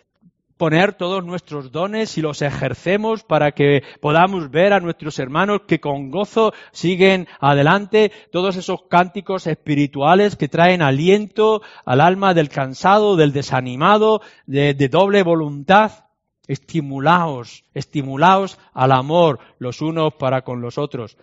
poner 0.56 0.92
todos 0.92 1.24
nuestros 1.24 1.72
dones 1.72 2.16
y 2.18 2.22
los 2.22 2.40
ejercemos 2.40 3.24
para 3.24 3.50
que 3.50 3.82
podamos 4.00 4.52
ver 4.52 4.72
a 4.72 4.78
nuestros 4.78 5.18
hermanos 5.18 5.62
que 5.66 5.80
con 5.80 6.12
gozo 6.12 6.52
siguen 6.70 7.26
adelante, 7.40 8.12
todos 8.30 8.54
esos 8.54 8.82
cánticos 8.88 9.48
espirituales 9.48 10.36
que 10.36 10.46
traen 10.46 10.80
aliento 10.80 11.62
al 11.84 12.00
alma 12.00 12.32
del 12.32 12.48
cansado, 12.48 13.16
del 13.16 13.32
desanimado, 13.32 14.20
de, 14.46 14.74
de 14.74 14.88
doble 14.88 15.24
voluntad. 15.24 16.04
Estimulaos, 16.46 17.64
estimulaos 17.74 18.56
al 18.72 18.92
amor 18.92 19.40
los 19.58 19.82
unos 19.82 20.14
para 20.14 20.42
con 20.42 20.60
los 20.60 20.78
otros 20.78 21.18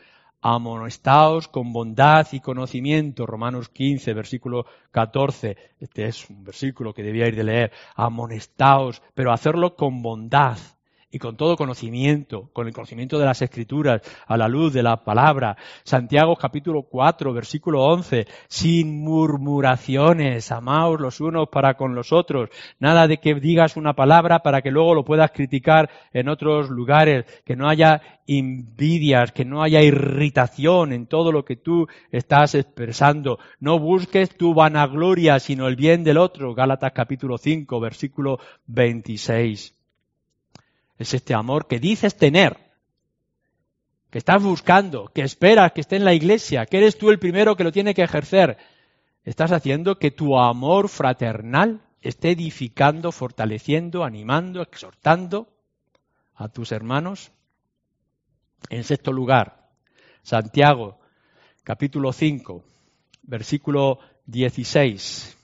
amonestaos 0.47 1.47
con 1.47 1.73
bondad 1.73 2.27
y 2.31 2.39
conocimiento. 2.39 3.25
Romanos 3.25 3.69
15, 3.69 4.13
versículo 4.13 4.67
14. 4.91 5.57
Este 5.79 6.05
es 6.05 6.29
un 6.29 6.43
versículo 6.43 6.93
que 6.93 7.01
debía 7.01 7.27
ir 7.27 7.35
de 7.35 7.43
leer. 7.43 7.71
Amonestaos, 7.95 9.01
pero 9.15 9.31
hacerlo 9.31 9.75
con 9.75 10.03
bondad 10.03 10.59
y 11.15 11.17
con 11.17 11.37
todo 11.37 11.55
conocimiento, 11.55 12.49
con 12.51 12.67
el 12.67 12.73
conocimiento 12.73 13.17
de 13.17 13.23
las 13.23 13.41
escrituras, 13.41 14.01
a 14.27 14.35
la 14.35 14.49
luz 14.49 14.73
de 14.73 14.83
la 14.83 15.05
palabra. 15.05 15.55
Santiago 15.85 16.35
capítulo 16.35 16.81
4, 16.81 17.31
versículo 17.31 17.85
11, 17.85 18.27
sin 18.49 19.01
murmuraciones, 19.01 20.51
amaos 20.51 20.99
los 20.99 21.21
unos 21.21 21.47
para 21.47 21.75
con 21.75 21.95
los 21.95 22.11
otros. 22.11 22.49
Nada 22.79 23.07
de 23.07 23.19
que 23.19 23.33
digas 23.35 23.77
una 23.77 23.93
palabra 23.93 24.39
para 24.39 24.61
que 24.61 24.71
luego 24.71 24.93
lo 24.93 25.05
puedas 25.05 25.31
criticar 25.31 25.89
en 26.11 26.27
otros 26.27 26.69
lugares, 26.69 27.23
que 27.45 27.55
no 27.55 27.69
haya 27.69 28.01
envidias, 28.27 29.31
que 29.31 29.45
no 29.45 29.63
haya 29.63 29.81
irritación 29.81 30.91
en 30.91 31.07
todo 31.07 31.31
lo 31.31 31.45
que 31.45 31.55
tú 31.55 31.87
estás 32.11 32.55
expresando. 32.55 33.39
No 33.61 33.79
busques 33.79 34.35
tu 34.35 34.53
vanagloria, 34.53 35.39
sino 35.39 35.69
el 35.69 35.77
bien 35.77 36.03
del 36.03 36.17
otro. 36.17 36.53
Gálatas 36.53 36.91
capítulo 36.91 37.37
5, 37.37 37.79
versículo 37.79 38.37
26. 38.67 39.75
Es 40.97 41.13
este 41.13 41.33
amor 41.33 41.67
que 41.67 41.79
dices 41.79 42.15
tener, 42.15 42.57
que 44.09 44.17
estás 44.17 44.41
buscando, 44.41 45.07
que 45.13 45.21
esperas 45.21 45.73
que 45.73 45.81
esté 45.81 45.97
en 45.97 46.05
la 46.05 46.13
iglesia, 46.13 46.65
que 46.65 46.77
eres 46.77 46.97
tú 46.97 47.09
el 47.09 47.19
primero 47.19 47.55
que 47.55 47.63
lo 47.63 47.71
tiene 47.71 47.93
que 47.93 48.03
ejercer. 48.03 48.57
Estás 49.23 49.51
haciendo 49.51 49.99
que 49.99 50.11
tu 50.11 50.37
amor 50.37 50.87
fraternal 50.87 51.81
esté 52.01 52.31
edificando, 52.31 53.11
fortaleciendo, 53.11 54.03
animando, 54.03 54.61
exhortando 54.61 55.49
a 56.35 56.47
tus 56.47 56.71
hermanos. 56.71 57.31
En 58.69 58.83
sexto 58.83 59.11
lugar, 59.11 59.69
Santiago, 60.21 60.99
capítulo 61.63 62.13
5, 62.13 62.63
versículo 63.23 63.99
16. 64.27 65.37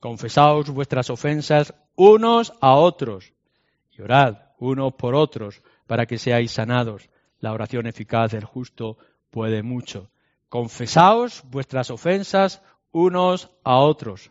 Confesaos 0.00 0.70
vuestras 0.70 1.10
ofensas 1.10 1.74
unos 1.94 2.54
a 2.62 2.74
otros 2.74 3.34
y 3.92 4.00
orad 4.00 4.38
unos 4.58 4.94
por 4.94 5.14
otros 5.14 5.62
para 5.86 6.06
que 6.06 6.16
seáis 6.16 6.52
sanados. 6.52 7.10
La 7.38 7.52
oración 7.52 7.86
eficaz 7.86 8.32
del 8.32 8.44
justo 8.44 8.96
puede 9.30 9.62
mucho. 9.62 10.10
Confesaos 10.48 11.42
vuestras 11.50 11.90
ofensas 11.90 12.62
unos 12.92 13.50
a 13.62 13.76
otros. 13.76 14.30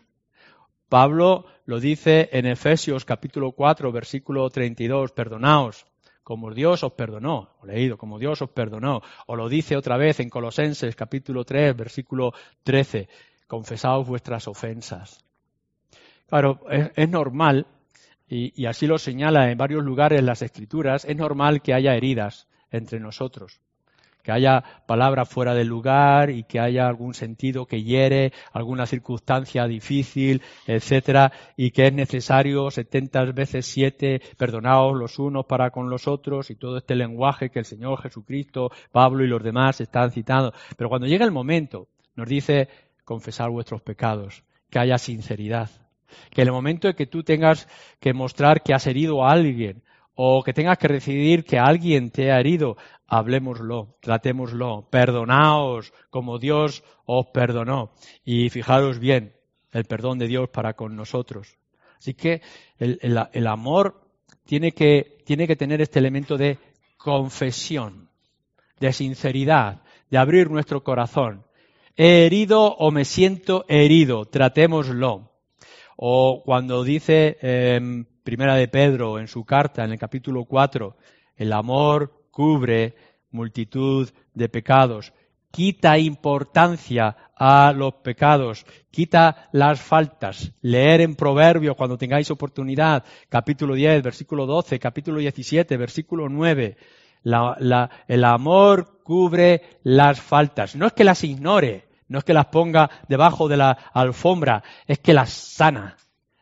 Pablo 0.89 1.45
lo 1.65 1.79
dice 1.79 2.29
en 2.31 2.47
Efesios 2.47 3.05
capítulo 3.05 3.51
4 3.51 3.91
versículo 3.91 4.49
32, 4.49 5.11
perdonaos 5.11 5.85
como 6.23 6.51
Dios 6.51 6.83
os 6.83 6.93
perdonó, 6.93 7.55
o 7.59 7.65
leído, 7.65 7.97
como 7.97 8.19
Dios 8.19 8.39
os 8.41 8.49
perdonó, 8.51 9.01
o 9.25 9.35
lo 9.35 9.49
dice 9.49 9.75
otra 9.75 9.97
vez 9.97 10.19
en 10.19 10.29
Colosenses 10.29 10.95
capítulo 10.95 11.43
3 11.43 11.75
versículo 11.75 12.33
13, 12.63 13.07
confesaos 13.47 14.07
vuestras 14.07 14.47
ofensas. 14.47 15.28
Claro, 16.29 16.59
es, 16.69 17.09
normal, 17.09 17.65
y, 18.27 18.65
así 18.67 18.85
lo 18.85 18.99
señala 18.99 19.49
en 19.51 19.57
varios 19.57 19.83
lugares 19.83 20.21
las 20.21 20.43
escrituras, 20.43 21.03
es 21.05 21.17
normal 21.17 21.63
que 21.63 21.73
haya 21.73 21.95
heridas 21.95 22.47
entre 22.69 22.99
nosotros, 22.99 23.61
que 24.21 24.31
haya 24.31 24.63
palabras 24.85 25.27
fuera 25.27 25.55
del 25.55 25.67
lugar 25.67 26.29
y 26.29 26.43
que 26.43 26.59
haya 26.59 26.87
algún 26.87 27.15
sentido 27.15 27.65
que 27.65 27.81
hiere, 27.81 28.31
alguna 28.53 28.85
circunstancia 28.85 29.65
difícil, 29.65 30.43
etcétera, 30.67 31.31
y 31.57 31.71
que 31.71 31.87
es 31.87 31.93
necesario 31.93 32.69
setenta 32.69 33.25
veces 33.25 33.65
siete, 33.65 34.21
perdonaos 34.37 34.95
los 34.95 35.17
unos 35.17 35.47
para 35.47 35.71
con 35.71 35.89
los 35.89 36.07
otros 36.07 36.51
y 36.51 36.55
todo 36.57 36.77
este 36.77 36.93
lenguaje 36.93 37.49
que 37.49 37.57
el 37.57 37.65
Señor 37.65 38.03
Jesucristo, 38.03 38.69
Pablo 38.91 39.23
y 39.23 39.27
los 39.27 39.41
demás 39.41 39.81
están 39.81 40.11
citando. 40.11 40.53
Pero 40.77 40.89
cuando 40.89 41.07
llega 41.07 41.25
el 41.25 41.31
momento, 41.31 41.87
nos 42.15 42.27
dice 42.27 42.69
confesar 43.03 43.49
vuestros 43.49 43.81
pecados, 43.81 44.43
que 44.69 44.77
haya 44.77 44.99
sinceridad, 44.99 45.71
que 46.31 46.41
en 46.41 46.47
el 46.47 46.53
momento 46.53 46.87
en 46.87 46.95
que 46.95 47.07
tú 47.07 47.23
tengas 47.23 47.67
que 47.99 48.13
mostrar 48.13 48.61
que 48.63 48.73
has 48.73 48.87
herido 48.87 49.23
a 49.23 49.31
alguien 49.31 49.83
o 50.15 50.43
que 50.43 50.53
tengas 50.53 50.77
que 50.77 50.89
decidir 50.89 51.45
que 51.45 51.57
alguien 51.57 52.11
te 52.11 52.31
ha 52.31 52.39
herido, 52.39 52.75
hablemoslo, 53.07 53.95
tratémoslo, 54.01 54.87
perdonaos 54.89 55.93
como 56.09 56.39
Dios 56.39 56.83
os 57.05 57.27
perdonó. 57.27 57.91
Y 58.25 58.49
fijaros 58.49 58.99
bien, 58.99 59.33
el 59.71 59.85
perdón 59.85 60.19
de 60.19 60.27
Dios 60.27 60.49
para 60.49 60.73
con 60.73 60.95
nosotros. 60.95 61.57
Así 61.97 62.13
que 62.13 62.41
el, 62.77 63.47
amor 63.47 64.01
tiene 64.45 64.71
que, 64.71 65.17
tiene 65.25 65.47
que 65.47 65.55
tener 65.55 65.81
este 65.81 65.99
elemento 65.99 66.37
de 66.37 66.57
confesión, 66.97 68.09
de 68.79 68.93
sinceridad, 68.93 69.81
de 70.09 70.17
abrir 70.17 70.49
nuestro 70.49 70.83
corazón. 70.83 71.45
He 71.97 72.25
herido 72.25 72.75
o 72.75 72.91
me 72.91 73.03
siento 73.03 73.65
herido, 73.67 74.25
tratémoslo. 74.25 75.28
O 76.01 76.43
cuando 76.45 76.85
dice 76.85 77.37
em, 77.41 78.05
Primera 78.23 78.55
de 78.55 78.69
Pedro 78.69 79.19
en 79.19 79.27
su 79.27 79.43
carta, 79.43 79.83
en 79.83 79.91
el 79.91 79.99
capítulo 79.99 80.45
4, 80.45 80.95
el 81.35 81.51
amor 81.51 82.27
cubre 82.31 82.95
multitud 83.31 84.09
de 84.33 84.47
pecados, 84.47 85.11
quita 85.51 85.97
importancia 85.97 87.17
a 87.35 87.73
los 87.73 87.95
pecados, 87.95 88.65
quita 88.91 89.49
las 89.51 89.81
faltas. 89.81 90.53
Leer 90.61 91.01
en 91.01 91.17
Proverbios 91.17 91.75
cuando 91.75 91.97
tengáis 91.97 92.31
oportunidad, 92.31 93.03
capítulo 93.27 93.75
10, 93.75 94.01
versículo 94.01 94.45
12, 94.45 94.79
capítulo 94.79 95.19
17, 95.19 95.75
versículo 95.75 96.29
9. 96.29 96.77
el 98.07 98.23
amor 98.23 99.01
cubre 99.03 99.63
las 99.83 100.21
faltas. 100.21 100.77
No 100.77 100.87
es 100.87 100.93
que 100.93 101.03
las 101.03 101.25
ignore, 101.25 101.88
no 102.09 102.19
es 102.19 102.25
que 102.25 102.33
las 102.33 102.47
ponga 102.47 102.89
debajo 103.07 103.47
de 103.47 103.57
la 103.57 103.71
alfombra, 103.93 104.63
es 104.85 104.99
que 104.99 105.13
las 105.13 105.29
sana, 105.29 105.95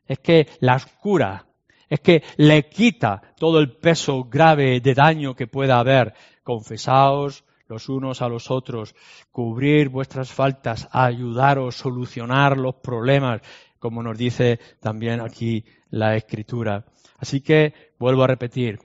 es 0.05 0.19
que 0.19 0.47
las 0.61 0.85
cura, 0.85 1.45
es 1.89 1.99
que 1.99 2.23
le 2.37 2.67
quita 2.69 3.21
todo 3.37 3.59
el 3.59 3.71
peso 3.77 4.25
grave 4.25 4.79
de 4.81 4.93
daño 4.93 5.35
que 5.35 5.47
pueda 5.47 5.79
haber. 5.79 6.13
Confesaos 6.43 7.43
los 7.67 7.89
unos 7.89 8.21
a 8.21 8.29
los 8.29 8.49
otros, 8.49 8.95
cubrir 9.31 9.89
vuestras 9.89 10.31
faltas, 10.31 10.87
ayudaros, 10.91 11.75
solucionar 11.75 12.57
los 12.57 12.75
problemas, 12.75 13.41
como 13.79 14.01
nos 14.01 14.17
dice 14.17 14.59
también 14.79 15.19
aquí 15.19 15.65
la 15.89 16.15
Escritura. 16.15 16.85
Así 17.17 17.41
que 17.41 17.73
vuelvo 17.99 18.23
a 18.23 18.27
repetir, 18.27 18.79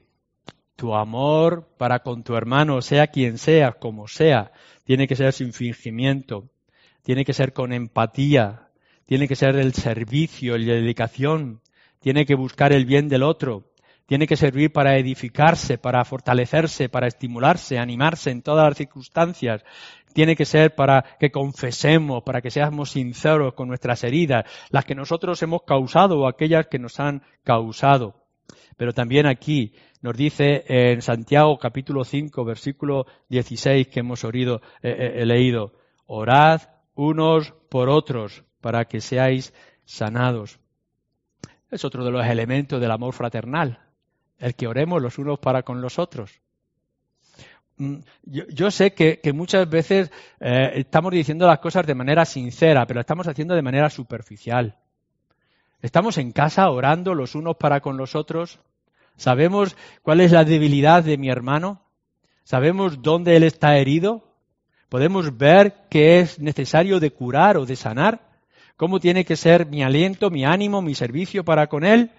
tu 0.75 0.95
amor 0.95 1.69
para 1.79 2.01
con 2.01 2.25
tu 2.25 2.35
hermano, 2.35 2.83
sea 2.83 3.07
quien 3.07 3.39
sea, 3.39 3.73
como 3.73 4.09
sea, 4.09 4.51
tiene 4.85 5.07
que 5.07 5.15
ser 5.15 5.33
sin 5.33 5.53
fingimiento, 5.53 6.51
tiene 7.03 7.25
que 7.25 7.33
ser 7.33 7.53
con 7.53 7.73
empatía, 7.73 8.69
tiene 9.07 9.29
que 9.29 9.37
ser 9.37 9.57
del 9.57 9.75
servicio 9.75 10.55
de 10.55 10.65
dedicación, 10.65 11.61
tiene 12.01 12.25
que 12.27 12.35
buscar 12.35 12.73
el 12.73 12.87
bien 12.87 13.09
del 13.09 13.23
otro, 13.23 13.73
tiene 14.07 14.27
que 14.27 14.37
servir 14.37 14.73
para 14.73 14.99
edificarse, 14.99 15.79
para 15.79 16.05
fortalecerse, 16.05 16.89
para 16.89 17.07
estimularse, 17.07 17.79
animarse 17.79 18.31
en 18.31 18.43
todas 18.43 18.69
las 18.69 18.77
circunstancias. 18.77 19.65
Tiene 20.13 20.37
que 20.37 20.45
ser 20.45 20.75
para 20.75 21.05
que 21.19 21.31
confesemos, 21.31 22.23
para 22.23 22.43
que 22.43 22.51
seamos 22.51 22.91
sinceros 22.91 23.55
con 23.55 23.69
nuestras 23.69 24.05
heridas, 24.05 24.45
las 24.71 24.85
que 24.85 24.95
nosotros 24.95 25.43
hemos 25.43 25.63
causado 25.63 26.19
o 26.19 26.29
aquellas 26.29 26.67
que 26.67 26.79
nos 26.79 27.01
han 27.01 27.23
causado. 27.45 28.27
Pero 28.77 28.93
también 28.93 29.27
aquí 29.27 29.73
nos 30.03 30.17
dice 30.17 30.65
en 30.67 31.01
Santiago 31.01 31.57
capítulo 31.59 32.05
5 32.05 32.45
versículo 32.45 33.07
16 33.29 33.89
que 33.89 34.01
hemos 34.01 34.25
oído, 34.25 34.61
eh, 34.83 35.21
eh, 35.21 35.25
leído, 35.25 35.73
orad 36.07 36.61
unos 36.95 37.53
por 37.69 37.89
otros 37.89 38.45
para 38.61 38.85
que 38.87 39.01
seáis 39.01 39.53
sanados. 39.85 40.59
Es 41.71 41.85
otro 41.85 42.05
de 42.05 42.11
los 42.11 42.27
elementos 42.27 42.81
del 42.81 42.91
amor 42.91 43.15
fraternal, 43.15 43.81
el 44.39 44.55
que 44.55 44.67
oremos 44.67 45.01
los 45.01 45.19
unos 45.19 45.39
para 45.39 45.63
con 45.63 45.81
los 45.81 45.99
otros. 45.99 46.43
Mm, 47.79 47.97
yo, 48.25 48.71
sé 48.71 48.95
que, 48.95 49.21
muchas 49.33 49.69
veces 49.69 50.11
eh, 50.41 50.73
estamos 50.75 51.13
diciendo 51.13 51.47
las 51.47 51.59
cosas 51.59 51.87
de 51.87 51.95
manera 51.95 52.25
sincera, 52.25 52.87
pero 52.87 53.01
estamos 53.01 53.27
haciendo 53.27 53.55
de 53.55 53.63
manera 53.63 53.91
superficial. 53.91 54.77
Estamos 55.81 56.19
en 56.19 56.31
casa 56.33 56.71
orando 56.71 57.15
los 57.15 57.35
unos 57.35 57.57
para 57.57 57.81
con 57.81 57.97
los 57.97 58.15
otros. 58.15 58.61
Sabemos 59.17 59.77
cuál 60.03 60.21
es 60.21 60.31
la 60.31 60.45
debilidad 60.45 61.03
de 61.03 61.19
mi 61.19 61.29
hermano. 61.29 61.83
Sabemos 62.45 63.03
dónde 63.03 63.37
él 63.37 63.43
está 63.43 63.77
herido. 63.79 64.32
Podemos 64.93 65.39
ver 65.39 65.87
qué 65.89 66.21
es 66.21 66.39
necesario 66.39 67.01
de 67.01 67.13
curar 67.13 67.57
o 67.57 67.65
de 67.65 67.77
sanar. 67.77 68.29
Cómo 68.77 69.01
tiene 69.01 69.25
que 69.25 69.37
ser 69.37 69.65
mi 69.65 69.83
aliento, 69.83 70.29
mi 70.29 70.45
ánimo, 70.45 70.83
mi 70.83 70.95
servicio 70.95 71.47
para 71.47 71.69
con 71.69 71.83
él. 71.83 72.11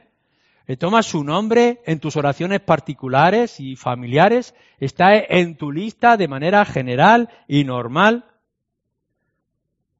Eh, 0.66 0.76
toma 0.76 1.04
su 1.04 1.24
nombre 1.24 1.82
en 1.86 2.00
tus 2.00 2.16
oraciones 2.16 2.62
particulares 2.62 3.60
y 3.60 3.76
familiares, 3.76 4.56
está 4.80 5.16
en 5.16 5.56
tu 5.56 5.72
lista 5.72 6.18
de 6.18 6.28
manera 6.28 6.66
general 6.66 7.30
y 7.48 7.64
normal. 7.64 8.26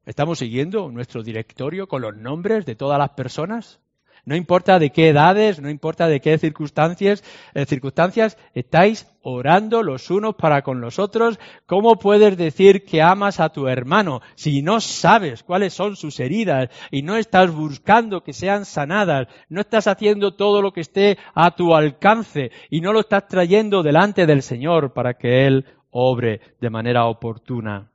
¿Estamos 0.04 0.40
siguiendo 0.40 0.90
nuestro 0.90 1.22
directorio 1.22 1.86
con 1.86 2.02
los 2.02 2.16
nombres 2.16 2.66
de 2.66 2.74
todas 2.74 2.98
las 2.98 3.10
personas? 3.10 3.78
No 4.26 4.34
importa 4.34 4.78
de 4.78 4.90
qué 4.90 5.10
edades, 5.10 5.60
no 5.60 5.68
importa 5.68 6.08
de 6.08 6.20
qué 6.20 6.38
circunstancias, 6.38 7.22
eh, 7.52 7.66
circunstancias, 7.66 8.38
estáis 8.54 9.06
orando 9.20 9.82
los 9.82 10.10
unos 10.10 10.34
para 10.36 10.62
con 10.62 10.80
los 10.80 10.98
otros. 10.98 11.38
¿Cómo 11.66 11.98
puedes 11.98 12.38
decir 12.38 12.86
que 12.86 13.02
amas 13.02 13.38
a 13.38 13.50
tu 13.50 13.68
hermano 13.68 14.22
si 14.34 14.62
no 14.62 14.80
sabes 14.80 15.42
cuáles 15.42 15.74
son 15.74 15.96
sus 15.96 16.20
heridas 16.20 16.70
y 16.90 17.02
no 17.02 17.16
estás 17.16 17.54
buscando 17.54 18.22
que 18.22 18.32
sean 18.32 18.64
sanadas? 18.64 19.28
No 19.50 19.60
estás 19.60 19.86
haciendo 19.88 20.34
todo 20.34 20.62
lo 20.62 20.72
que 20.72 20.80
esté 20.80 21.18
a 21.34 21.54
tu 21.54 21.74
alcance 21.74 22.50
y 22.70 22.80
no 22.80 22.94
lo 22.94 23.00
estás 23.00 23.28
trayendo 23.28 23.82
delante 23.82 24.24
del 24.24 24.42
Señor 24.42 24.94
para 24.94 25.14
que 25.14 25.46
Él 25.46 25.66
obre 25.90 26.40
de 26.62 26.70
manera 26.70 27.04
oportuna. 27.06 27.90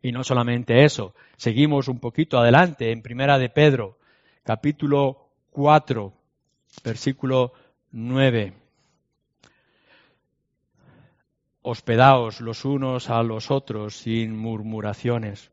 Y 0.00 0.12
no 0.12 0.22
solamente 0.22 0.84
eso, 0.84 1.12
seguimos 1.36 1.88
un 1.88 1.98
poquito 1.98 2.38
adelante 2.38 2.92
en 2.92 3.02
Primera 3.02 3.38
de 3.38 3.48
Pedro, 3.48 3.98
capítulo 4.46 5.32
4, 5.50 6.12
versículo 6.84 7.52
9. 7.90 8.52
Hospedaos 11.62 12.40
los 12.40 12.64
unos 12.64 13.10
a 13.10 13.24
los 13.24 13.50
otros 13.50 13.96
sin 13.96 14.38
murmuraciones. 14.38 15.50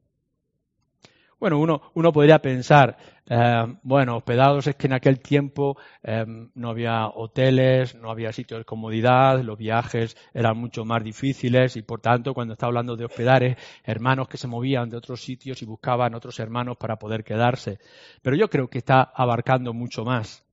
Bueno, 1.44 1.60
uno, 1.60 1.82
uno 1.96 2.14
podría 2.14 2.40
pensar, 2.40 2.96
eh, 3.30 3.76
bueno, 3.84 4.16
hospedados 4.16 4.66
es 4.68 4.78
que 4.78 4.88
en 4.88 4.94
aquel 4.94 5.20
tiempo 5.20 5.78
eh, 6.02 6.24
no 6.56 6.70
había 6.70 7.08
hoteles, 7.08 7.96
no 7.96 8.10
había 8.10 8.32
sitios 8.32 8.62
de 8.62 8.64
comodidad, 8.64 9.42
los 9.42 9.58
viajes 9.58 10.16
eran 10.34 10.58
mucho 10.58 10.86
más 10.86 11.04
difíciles 11.04 11.76
y 11.76 11.82
por 11.82 12.00
tanto 12.00 12.34
cuando 12.34 12.54
está 12.54 12.68
hablando 12.68 12.96
de 12.96 13.04
hospedares, 13.04 13.58
hermanos 13.84 14.30
que 14.30 14.38
se 14.38 14.48
movían 14.48 14.90
de 14.90 14.96
otros 14.96 15.22
sitios 15.22 15.62
y 15.62 15.66
buscaban 15.66 16.16
otros 16.16 16.40
hermanos 16.40 16.78
para 16.78 16.96
poder 16.96 17.26
quedarse. 17.26 17.78
Pero 18.22 18.38
yo 18.38 18.50
creo 18.50 18.70
que 18.70 18.78
está 18.78 19.02
abarcando 19.02 19.74
mucho 19.74 20.06
más. 20.06 20.46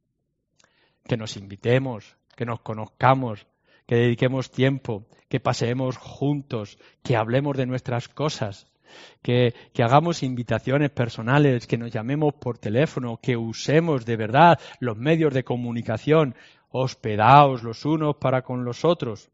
Que 1.05 1.17
nos 1.17 1.37
invitemos, 1.37 2.17
que 2.35 2.47
nos 2.47 2.63
conozcamos, 2.63 3.47
que 3.87 3.95
dediquemos 3.95 4.51
tiempo, 4.51 5.07
que 5.29 5.39
paseemos 5.39 5.99
juntos, 5.99 6.81
que 7.05 7.15
hablemos 7.17 7.57
de 7.57 7.67
nuestras 7.67 8.09
cosas, 8.09 8.67
que, 9.23 9.55
hagamos 9.79 10.23
invitaciones 10.23 10.91
personales, 10.91 11.67
que 11.67 11.79
nos 11.79 11.91
llamemos 11.91 12.35
por 12.35 12.59
teléfono, 12.59 13.19
que 13.23 13.37
usemos 13.37 14.05
de 14.05 14.17
verdad 14.17 14.59
los 14.79 14.97
medios 14.97 15.35
de 15.35 15.45
comunicación, 15.45 16.35
hospedaos 16.71 17.63
los 17.63 17.85
unos 17.85 18.17
para 18.17 18.43
con 18.43 18.65
los 18.65 18.85
otros. 18.85 19.31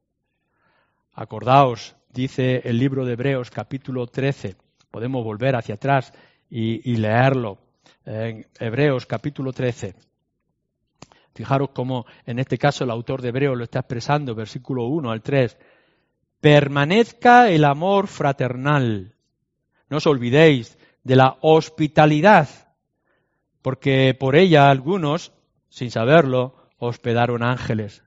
Acordaos, 1.12 1.96
dice 2.12 2.62
el 2.64 2.78
libro 2.78 3.04
de 3.04 3.12
Hebreos 3.12 3.50
capítulo 3.50 4.06
13, 4.06 4.56
podemos 4.90 5.24
volver 5.24 5.56
hacia 5.56 5.76
atrás 5.76 6.12
y, 6.50 6.90
y 6.90 6.96
leerlo. 6.96 7.58
En 8.04 8.46
Hebreos 8.60 9.04
capítulo 9.06 9.52
13. 9.52 9.94
Fijaros 11.36 11.70
cómo 11.74 12.06
en 12.24 12.38
este 12.38 12.56
caso 12.56 12.84
el 12.84 12.90
autor 12.90 13.20
de 13.20 13.28
Hebreos 13.28 13.58
lo 13.58 13.64
está 13.64 13.80
expresando, 13.80 14.34
versículo 14.34 14.86
1 14.86 15.10
al 15.10 15.20
3. 15.20 15.58
Permanezca 16.40 17.50
el 17.50 17.64
amor 17.64 18.06
fraternal 18.06 19.15
no 19.88 19.98
os 19.98 20.06
olvidéis 20.06 20.78
de 21.04 21.16
la 21.16 21.38
hospitalidad, 21.40 22.48
porque 23.62 24.14
por 24.18 24.36
ella 24.36 24.70
algunos, 24.70 25.32
sin 25.68 25.90
saberlo, 25.90 26.56
hospedaron 26.78 27.42
ángeles. 27.42 28.02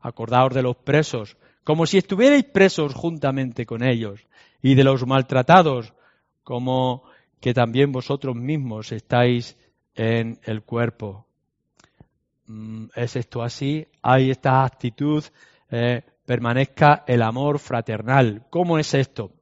Acordaos 0.00 0.52
de 0.54 0.62
los 0.62 0.76
presos, 0.76 1.36
como 1.64 1.86
si 1.86 1.98
estuvierais 1.98 2.44
presos 2.44 2.94
juntamente 2.94 3.64
con 3.64 3.82
ellos, 3.82 4.26
y 4.62 4.74
de 4.74 4.84
los 4.84 5.06
maltratados, 5.06 5.94
como 6.42 7.04
que 7.40 7.54
también 7.54 7.92
vosotros 7.92 8.36
mismos 8.36 8.92
estáis 8.92 9.56
en 9.94 10.38
el 10.44 10.62
cuerpo. 10.62 11.26
Mm, 12.46 12.86
¿Es 12.94 13.16
esto 13.16 13.42
así? 13.42 13.86
¿Hay 14.02 14.30
esta 14.30 14.64
actitud? 14.64 15.24
Eh, 15.70 16.02
permanezca 16.24 17.04
el 17.06 17.22
amor 17.22 17.58
fraternal. 17.58 18.46
¿Cómo 18.50 18.78
es 18.78 18.94
esto? 18.94 19.32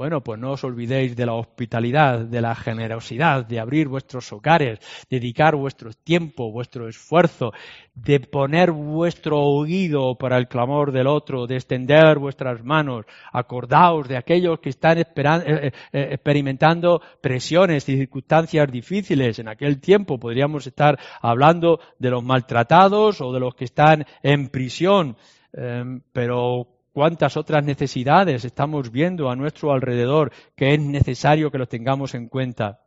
Bueno, 0.00 0.22
pues 0.22 0.40
no 0.40 0.52
os 0.52 0.64
olvidéis 0.64 1.14
de 1.14 1.26
la 1.26 1.34
hospitalidad, 1.34 2.20
de 2.20 2.40
la 2.40 2.54
generosidad, 2.54 3.44
de 3.44 3.60
abrir 3.60 3.86
vuestros 3.86 4.32
hogares, 4.32 4.78
dedicar 5.10 5.54
vuestro 5.54 5.90
tiempo, 5.92 6.50
vuestro 6.50 6.88
esfuerzo, 6.88 7.52
de 7.94 8.18
poner 8.18 8.70
vuestro 8.70 9.38
oído 9.38 10.14
para 10.14 10.38
el 10.38 10.48
clamor 10.48 10.90
del 10.90 11.06
otro, 11.06 11.46
de 11.46 11.56
extender 11.56 12.18
vuestras 12.18 12.64
manos. 12.64 13.04
Acordaos 13.30 14.08
de 14.08 14.16
aquellos 14.16 14.58
que 14.60 14.70
están 14.70 14.96
eh, 14.96 15.04
eh, 15.04 15.70
experimentando 15.92 17.02
presiones 17.20 17.86
y 17.90 17.98
circunstancias 17.98 18.72
difíciles. 18.72 19.38
En 19.38 19.48
aquel 19.48 19.82
tiempo 19.82 20.18
podríamos 20.18 20.66
estar 20.66 20.98
hablando 21.20 21.78
de 21.98 22.08
los 22.08 22.24
maltratados 22.24 23.20
o 23.20 23.34
de 23.34 23.40
los 23.40 23.54
que 23.54 23.66
están 23.66 24.06
en 24.22 24.48
prisión. 24.48 25.18
Em, 25.52 26.00
pero 26.12 26.79
cuántas 26.92 27.36
otras 27.36 27.64
necesidades 27.64 28.44
estamos 28.44 28.90
viendo 28.90 29.30
a 29.30 29.36
nuestro 29.36 29.72
alrededor 29.72 30.32
que 30.56 30.74
es 30.74 30.80
necesario 30.80 31.50
que 31.50 31.58
los 31.58 31.68
tengamos 31.68 32.14
en 32.14 32.28
cuenta. 32.28 32.80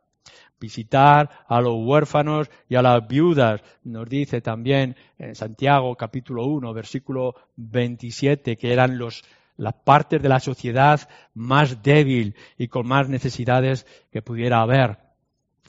Visitar 0.60 1.28
a 1.48 1.60
los 1.60 1.74
huérfanos 1.76 2.50
y 2.68 2.76
a 2.76 2.82
las 2.82 3.06
viudas, 3.06 3.62
nos 3.82 4.08
dice 4.08 4.40
también 4.40 4.96
en 5.18 5.34
Santiago 5.34 5.94
capítulo 5.96 6.46
1, 6.46 6.72
versículo 6.72 7.34
27, 7.56 8.56
que 8.56 8.72
eran 8.72 8.96
los, 8.96 9.24
las 9.56 9.74
partes 9.74 10.22
de 10.22 10.28
la 10.28 10.40
sociedad 10.40 11.06
más 11.34 11.82
débil 11.82 12.34
y 12.56 12.68
con 12.68 12.86
más 12.86 13.08
necesidades 13.08 13.86
que 14.10 14.22
pudiera 14.22 14.62
haber. 14.62 14.98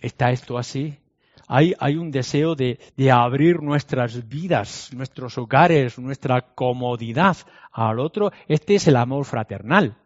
¿Está 0.01 0.31
esto 0.31 0.57
así? 0.57 0.97
hay, 1.47 1.95
un 1.95 2.11
deseo 2.11 2.55
de, 2.55 2.79
abrir 3.11 3.61
nuestras 3.61 4.27
vidas, 4.27 4.89
nuestros 4.93 5.37
hogares, 5.37 5.99
nuestra 5.99 6.41
comodidad 6.41 7.37
al 7.75 7.99
otro. 7.99 8.31
Este 8.47 8.75
es 8.75 8.87
el 8.87 8.95
amor 8.95 9.25
fraternal. 9.25 9.97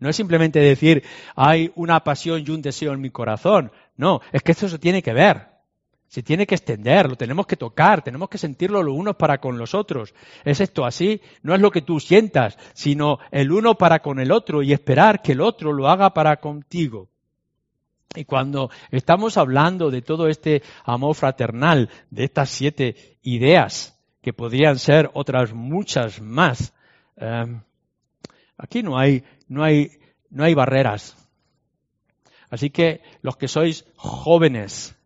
No 0.00 0.08
es 0.08 0.16
simplemente 0.16 0.60
decir, 0.60 1.02
hay 1.34 1.72
una 1.74 2.00
pasión 2.04 2.44
y 2.46 2.50
un 2.50 2.62
deseo 2.62 2.92
en 2.92 3.00
mi 3.00 3.10
corazón. 3.10 3.72
No, 3.96 4.20
es 4.32 4.42
que 4.42 4.52
esto 4.52 4.68
se 4.68 4.78
tiene 4.78 5.02
que 5.02 5.12
ver. 5.12 5.48
Se 6.08 6.22
tiene 6.22 6.46
que 6.46 6.54
extender, 6.54 7.06
lo 7.06 7.16
tenemos 7.16 7.46
que 7.46 7.56
tocar, 7.56 8.02
tenemos 8.02 8.30
que 8.30 8.38
sentirlo 8.38 8.82
los 8.82 8.94
unos 8.94 9.16
para 9.16 9.38
con 9.38 9.58
los 9.58 9.74
otros. 9.74 10.14
¿Es 10.42 10.60
esto 10.60 10.86
así? 10.86 11.20
No 11.42 11.54
es 11.54 11.60
lo 11.60 11.70
que 11.70 11.82
tú 11.82 12.00
sientas, 12.00 12.56
sino 12.72 13.18
el 13.30 13.52
uno 13.52 13.74
para 13.74 13.98
con 13.98 14.18
el 14.18 14.32
otro 14.32 14.62
y 14.62 14.72
esperar 14.72 15.20
que 15.20 15.32
el 15.32 15.42
otro 15.42 15.72
lo 15.72 15.86
haga 15.88 16.14
para 16.14 16.38
contigo. 16.38 17.10
Y 18.14 18.24
cuando 18.24 18.70
estamos 18.90 19.36
hablando 19.36 19.90
de 19.90 20.00
todo 20.00 20.28
este 20.28 20.62
amor 20.84 21.14
fraternal, 21.14 21.90
de 22.10 22.24
estas 22.24 22.48
siete 22.48 23.18
ideas, 23.20 23.98
que 24.22 24.32
podrían 24.32 24.78
ser 24.78 25.10
otras 25.12 25.52
muchas 25.52 26.22
más, 26.22 26.72
em, 27.20 27.60
aquí 28.56 28.82
no 28.82 28.98
hay, 28.98 29.24
no 29.48 29.62
hay, 29.62 29.90
no 30.30 30.44
hay 30.44 30.54
barreras. 30.54 31.16
Así 32.50 32.70
que 32.70 33.02
los 33.22 33.36
que 33.36 33.48
sois 33.48 33.84
jóvenes, 33.96 34.96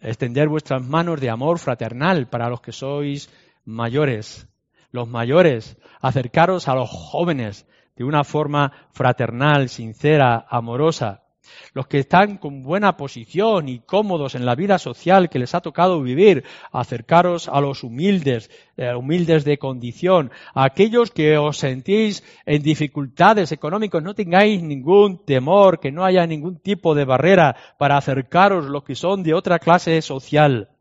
extender 0.00 0.48
vuestras 0.48 0.82
manos 0.82 1.20
de 1.20 1.30
amor 1.30 1.58
fraternal 1.58 2.28
para 2.28 2.48
los 2.48 2.60
que 2.60 2.72
sois 2.72 3.30
mayores. 3.64 4.48
Los 4.90 5.08
mayores, 5.08 5.76
acercaros 6.00 6.68
a 6.68 6.74
los 6.74 6.88
jóvenes 6.88 7.66
de 7.96 8.04
una 8.04 8.24
forma 8.24 8.72
fraternal, 8.92 9.68
sincera, 9.68 10.46
amorosa 10.48 11.25
los 11.72 11.86
que 11.86 11.98
están 11.98 12.38
con 12.38 12.62
buena 12.62 12.96
posición 12.96 13.68
y 13.68 13.80
cómodos 13.80 14.34
en 14.34 14.46
la 14.46 14.54
vida 14.54 14.78
social 14.78 15.28
que 15.28 15.38
les 15.38 15.54
ha 15.54 15.60
tocado 15.60 16.02
vivir, 16.02 16.44
acercaros 16.72 17.48
a 17.48 17.60
los 17.60 17.84
humildes, 17.84 18.50
eh, 18.76 18.94
humildes 18.94 19.44
de 19.44 19.58
condición, 19.58 20.30
a 20.54 20.64
aquellos 20.64 21.10
que 21.10 21.38
os 21.38 21.58
sentís 21.58 22.24
en 22.44 22.62
dificultades 22.62 23.52
económicas, 23.52 24.02
no 24.02 24.14
tengáis 24.14 24.62
ningún 24.62 25.24
temor, 25.24 25.80
que 25.80 25.92
no 25.92 26.04
haya 26.04 26.26
ningún 26.26 26.58
tipo 26.58 26.94
de 26.94 27.04
barrera 27.04 27.56
para 27.78 27.96
acercaros 27.96 28.66
los 28.66 28.84
que 28.84 28.94
son 28.94 29.22
de 29.22 29.34
otra 29.34 29.58
clase 29.58 30.00
social 30.02 30.75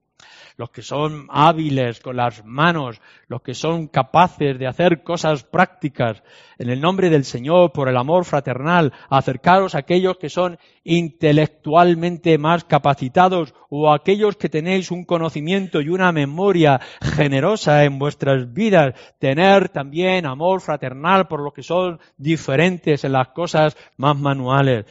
los 0.57 0.69
que 0.69 0.81
son 0.81 1.27
hábiles 1.29 1.99
con 1.99 2.15
las 2.15 2.45
manos, 2.45 3.01
los 3.27 3.41
que 3.41 3.53
son 3.53 3.87
capaces 3.87 4.57
de 4.57 4.67
hacer 4.67 5.03
cosas 5.03 5.43
prácticas, 5.43 6.23
en 6.57 6.69
el 6.69 6.79
nombre 6.79 7.09
del 7.09 7.25
Señor, 7.25 7.71
por 7.71 7.89
el 7.89 7.97
amor 7.97 8.23
fraternal, 8.23 8.93
acercaros 9.09 9.75
a 9.75 9.79
aquellos 9.79 10.17
que 10.17 10.29
son 10.29 10.57
intelectualmente 10.83 12.37
más 12.37 12.63
capacitados 12.63 13.53
o 13.69 13.91
a 13.91 13.95
aquellos 13.95 14.37
que 14.37 14.49
tenéis 14.49 14.91
un 14.91 15.03
conocimiento 15.03 15.81
y 15.81 15.89
una 15.89 16.11
memoria 16.11 16.79
generosa 17.01 17.83
en 17.83 17.99
vuestras 17.99 18.53
vidas, 18.53 18.93
tener 19.19 19.69
también 19.69 20.25
amor 20.25 20.61
fraternal 20.61 21.27
por 21.27 21.41
los 21.41 21.53
que 21.53 21.63
son 21.63 21.99
diferentes 22.17 23.03
en 23.03 23.11
las 23.11 23.29
cosas 23.29 23.75
más 23.97 24.17
manuales. 24.17 24.85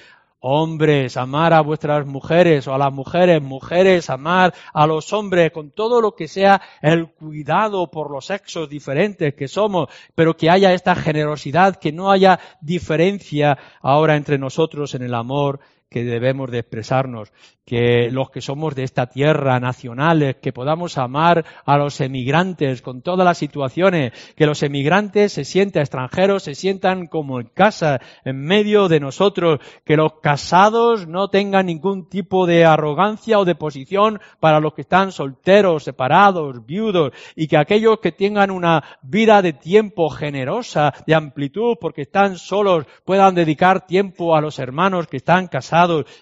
Hombres, 0.47 1.17
amar 1.17 1.55
a 1.55 1.63
vuestras 1.63 2.07
mujeres 2.07 2.69
o 2.69 2.75
a 2.75 2.79
las 2.79 2.93
mujeres, 2.93 3.41
mujeres, 3.41 4.11
amar 4.11 4.53
a 4.75 4.87
los 4.87 5.11
hombres 5.15 5.51
con 5.53 5.71
todo 5.71 6.03
lo 6.03 6.15
que 6.15 6.29
sea 6.29 6.61
el 6.83 7.07
cuidado 7.09 7.91
por 7.91 8.11
los 8.11 8.27
sexos 8.27 8.69
diferentes 8.69 9.33
que 9.33 9.49
somos, 9.49 9.89
pero 10.15 10.37
que 10.37 10.51
haya 10.51 10.75
esta 10.75 10.95
generosidad, 10.95 11.77
que 11.77 11.93
no 11.93 12.11
haya 12.11 12.39
diferencia 12.61 13.57
ahora 13.81 14.17
entre 14.17 14.37
nosotros 14.37 14.95
en 14.95 15.05
el 15.05 15.15
amor 15.15 15.61
que 15.89 16.05
debemos 16.05 16.51
de 16.51 16.59
expresarnos, 16.59 17.33
que 17.65 18.11
los 18.11 18.31
que 18.31 18.41
somos 18.41 18.75
de 18.75 18.83
esta 18.83 19.07
tierra, 19.07 19.61
nacionales, 19.61 20.37
que 20.43 20.53
podamos 20.53 20.99
amar 20.99 21.45
a 21.65 21.79
los 21.79 22.01
emigrantes 22.01 22.83
con 22.83 23.01
todas 23.01 23.25
las 23.25 23.39
situaciones, 23.39 24.13
que 24.37 24.47
los 24.47 24.63
emigrantes 24.63 25.33
se 25.33 25.45
sientan 25.45 25.83
extranjeros, 25.83 26.43
se 26.43 26.55
sientan 26.55 27.07
como 27.07 27.41
en 27.41 27.47
casa, 27.47 28.01
en 28.25 28.41
medio 28.41 28.89
de 28.89 29.01
nosotros, 29.01 29.61
que 29.85 29.97
los 29.97 30.15
casados 30.21 31.07
no 31.07 31.29
tengan 31.29 31.67
ningún 31.67 32.09
tipo 32.09 32.47
de 32.47 32.65
arrogancia 32.65 33.39
o 33.39 33.45
de 33.45 33.55
posición 33.55 34.21
para 34.41 34.61
los 34.61 34.75
que 34.75 34.83
están 34.83 35.13
solteros, 35.13 35.85
separados, 35.85 36.67
viudos, 36.67 37.13
y 37.37 37.47
que 37.47 37.57
aquellos 37.57 38.01
que 38.01 38.13
tengan 38.13 38.51
una 38.51 38.99
vida 39.03 39.43
de 39.43 39.53
tiempo 39.53 40.11
generosa, 40.11 40.93
de 41.07 41.15
amplitud, 41.15 41.77
porque 41.81 42.03
están 42.03 42.37
solos, 42.37 42.85
puedan 43.05 43.35
dedicar 43.35 43.87
tiempo 43.87 44.35
a 44.37 44.41
los 44.41 44.59
hermanos 44.59 45.07
que 45.07 45.17
están 45.17 45.47
casados, 45.49 45.74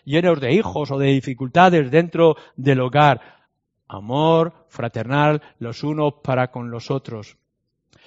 llenos 0.05 0.41
de 0.41 0.53
hijos 0.53 0.91
o 0.91 0.99
de 0.99 1.09
dificultades 1.09 1.91
dentro 1.91 2.37
del 2.57 2.81
hogar. 2.81 3.21
Amor 3.89 4.67
fraternal 4.69 5.43
los 5.59 5.83
unos 5.83 6.15
para 6.23 6.51
con 6.51 6.71
los 6.71 6.91
otros. 6.91 7.37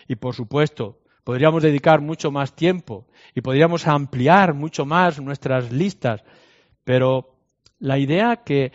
Y 0.07 0.15
por 0.15 0.35
supuesto, 0.35 0.99
podríamos 1.23 1.63
dedicar 1.63 2.01
mucho 2.01 2.31
más 2.31 2.55
tiempo 2.55 3.07
y 3.33 3.41
podríamos 3.41 3.87
ampliar 3.87 4.53
mucho 4.53 4.85
más 4.85 5.19
nuestras 5.19 5.71
listas, 5.71 6.23
pero 6.83 7.35
la 7.79 7.97
idea 7.97 8.37
que, 8.37 8.71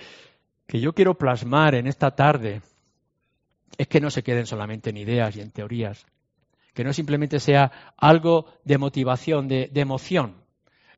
que 0.66 0.80
yo 0.80 0.92
quiero 0.92 1.14
plasmar 1.14 1.74
en 1.74 1.86
esta 1.86 2.14
tarde 2.14 2.62
es 3.76 3.88
que 3.88 4.00
no 4.00 4.10
se 4.10 4.22
queden 4.22 4.46
solamente 4.46 4.90
en 4.90 4.98
ideas 4.98 5.36
y 5.36 5.40
en 5.40 5.50
teorías, 5.50 6.06
que 6.74 6.84
no 6.84 6.92
simplemente 6.92 7.40
sea 7.40 7.94
algo 7.96 8.46
de 8.64 8.78
motivación, 8.78 9.48
de, 9.48 9.70
emoción 9.74 10.36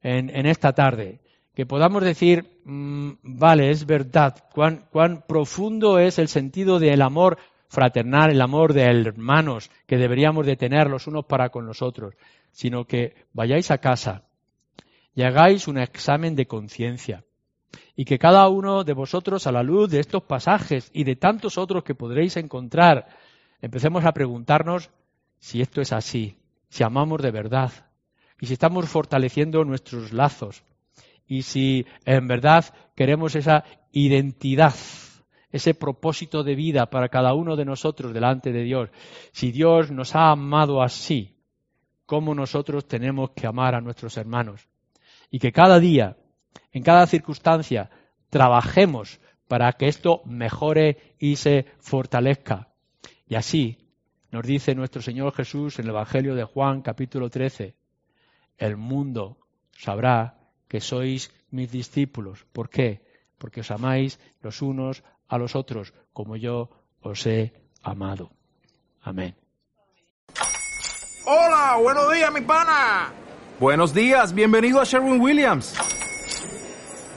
en, 0.03 0.47
esta 0.47 0.73
tarde, 0.73 1.21
que 1.55 1.67
podamos 1.67 2.03
decir, 2.03 2.61
mm, 2.65 3.13
vale, 3.23 3.71
es 3.71 3.87
verdad, 3.87 4.45
cuán, 4.53 4.87
cuán 4.91 5.25
profundo 5.27 5.99
es 5.99 6.19
el 6.19 6.29
sentido 6.29 6.79
del 6.79 7.03
amor 7.03 7.39
fraternal, 7.69 8.31
el 8.31 8.41
amor 8.41 8.73
de 8.73 8.83
hermanos 8.83 9.71
que 9.87 9.99
deberíamos 9.99 10.47
de 10.47 10.57
tener 10.57 10.89
los 10.89 11.07
unos 11.07 11.27
para 11.27 11.51
con 11.51 11.67
los 11.67 11.83
otros, 11.83 12.15
sino 12.51 12.85
que 12.85 13.15
vayáis 13.33 13.71
a 13.71 13.79
casa 13.79 14.25
y 15.15 15.23
hagáis 15.23 15.69
un 15.69 15.79
examen 15.79 16.35
de 16.37 16.47
conciencia 16.47 17.25
y 17.97 18.05
que 18.05 18.19
cada 18.19 18.49
uno 18.49 18.85
de 18.85 18.93
vosotros, 18.95 19.47
a 19.47 19.53
la 19.53 19.63
luz 19.63 19.91
de 19.91 20.01
estos 20.01 20.23
pasajes 20.23 20.91
y 20.95 21.05
de 21.05 21.17
tantos 21.17 21.59
otros 21.59 21.85
que 21.85 21.95
podréis 21.95 22.37
encontrar, 22.37 23.09
empecemos 23.61 24.05
a 24.05 24.13
preguntarnos 24.13 24.91
si 25.39 25.61
esto 25.61 25.81
es 25.81 25.93
así, 25.93 26.37
si 26.69 26.83
amamos 26.83 27.21
de 27.21 27.31
verdad 27.31 27.73
y 28.41 28.47
si 28.47 28.55
estamos 28.55 28.89
fortaleciendo 28.89 29.65
nuestros 29.65 30.13
lazos 30.13 30.63
y 31.33 31.41
si 31.41 31.87
en 32.05 32.29
verdad 32.29 32.63
queremos 32.95 33.35
esa 33.37 33.65
identidad, 33.91 34.75
ese 35.51 35.73
propósito 35.73 36.45
de 36.45 36.55
vida 36.55 36.91
para 36.91 37.09
cada 37.09 37.33
uno 37.33 37.57
de 37.57 37.65
nosotros 37.65 38.13
delante 38.13 38.53
de 38.53 38.63
Dios, 38.65 38.91
si 39.33 39.51
Dios 39.51 39.91
nos 39.91 40.15
ha 40.15 40.31
amado 40.31 40.83
así, 40.83 41.39
¿cómo 42.05 42.35
nosotros 42.35 42.87
tenemos 42.87 43.31
que 43.31 43.47
amar 43.47 43.75
a 43.75 43.81
nuestros 43.81 44.19
hermanos? 44.19 44.69
Y 45.31 45.39
que 45.39 45.53
cada 45.53 45.81
día, 45.81 46.19
en 46.71 46.83
cada 46.83 47.07
circunstancia, 47.07 47.89
trabajemos 48.29 49.19
para 49.49 49.73
que 49.73 49.89
esto 49.89 50.21
mejore 50.27 51.15
y 51.19 51.37
se 51.37 51.65
fortalezca. 51.79 52.69
Y 53.27 53.37
así 53.37 53.79
Nos 54.31 54.47
dice 54.47 54.75
nuestro 54.75 55.01
Señor 55.01 55.33
Jesús 55.33 55.79
en 55.79 55.87
el 55.87 55.93
Evangelio 55.93 56.35
de 56.35 56.45
Juan 56.45 56.83
capítulo 56.83 57.31
13, 57.31 57.75
el 58.59 58.77
mundo 58.77 59.39
sabrá 59.71 60.42
que 60.73 60.81
sois 60.81 61.31
mis 61.51 61.71
discípulos. 61.71 62.47
¿Por 62.51 62.71
qué? 62.71 63.03
Porque 63.37 63.61
os 63.61 63.71
amáis 63.71 64.19
los 64.41 64.63
unos 64.63 65.05
a 65.29 65.37
los 65.37 65.55
otros, 65.55 65.93
como 66.15 66.35
yo 66.37 66.71
os 67.03 67.27
he 67.27 67.53
amado. 67.83 68.31
Amén. 69.03 69.37
Hola, 71.27 71.77
buenos 71.79 72.11
días, 72.15 72.33
mi 72.33 72.41
pana. 72.41 73.13
Buenos 73.61 73.93
días, 73.93 74.33
bienvenido 74.33 74.81
a 74.81 74.85
Sherwin 74.85 75.21
Williams. 75.21 75.75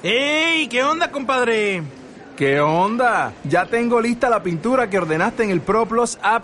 ¡Ey! 0.04 0.68
¿Qué 0.68 0.84
onda, 0.84 1.10
compadre? 1.10 1.82
¿Qué 2.36 2.60
onda? 2.60 3.32
Ya 3.46 3.68
tengo 3.68 4.02
lista 4.02 4.30
la 4.30 4.44
pintura 4.44 4.90
que 4.90 4.98
ordenaste 4.98 5.46
en 5.46 5.52
el 5.52 5.62
ProPlus 5.62 6.20
app. 6.22 6.44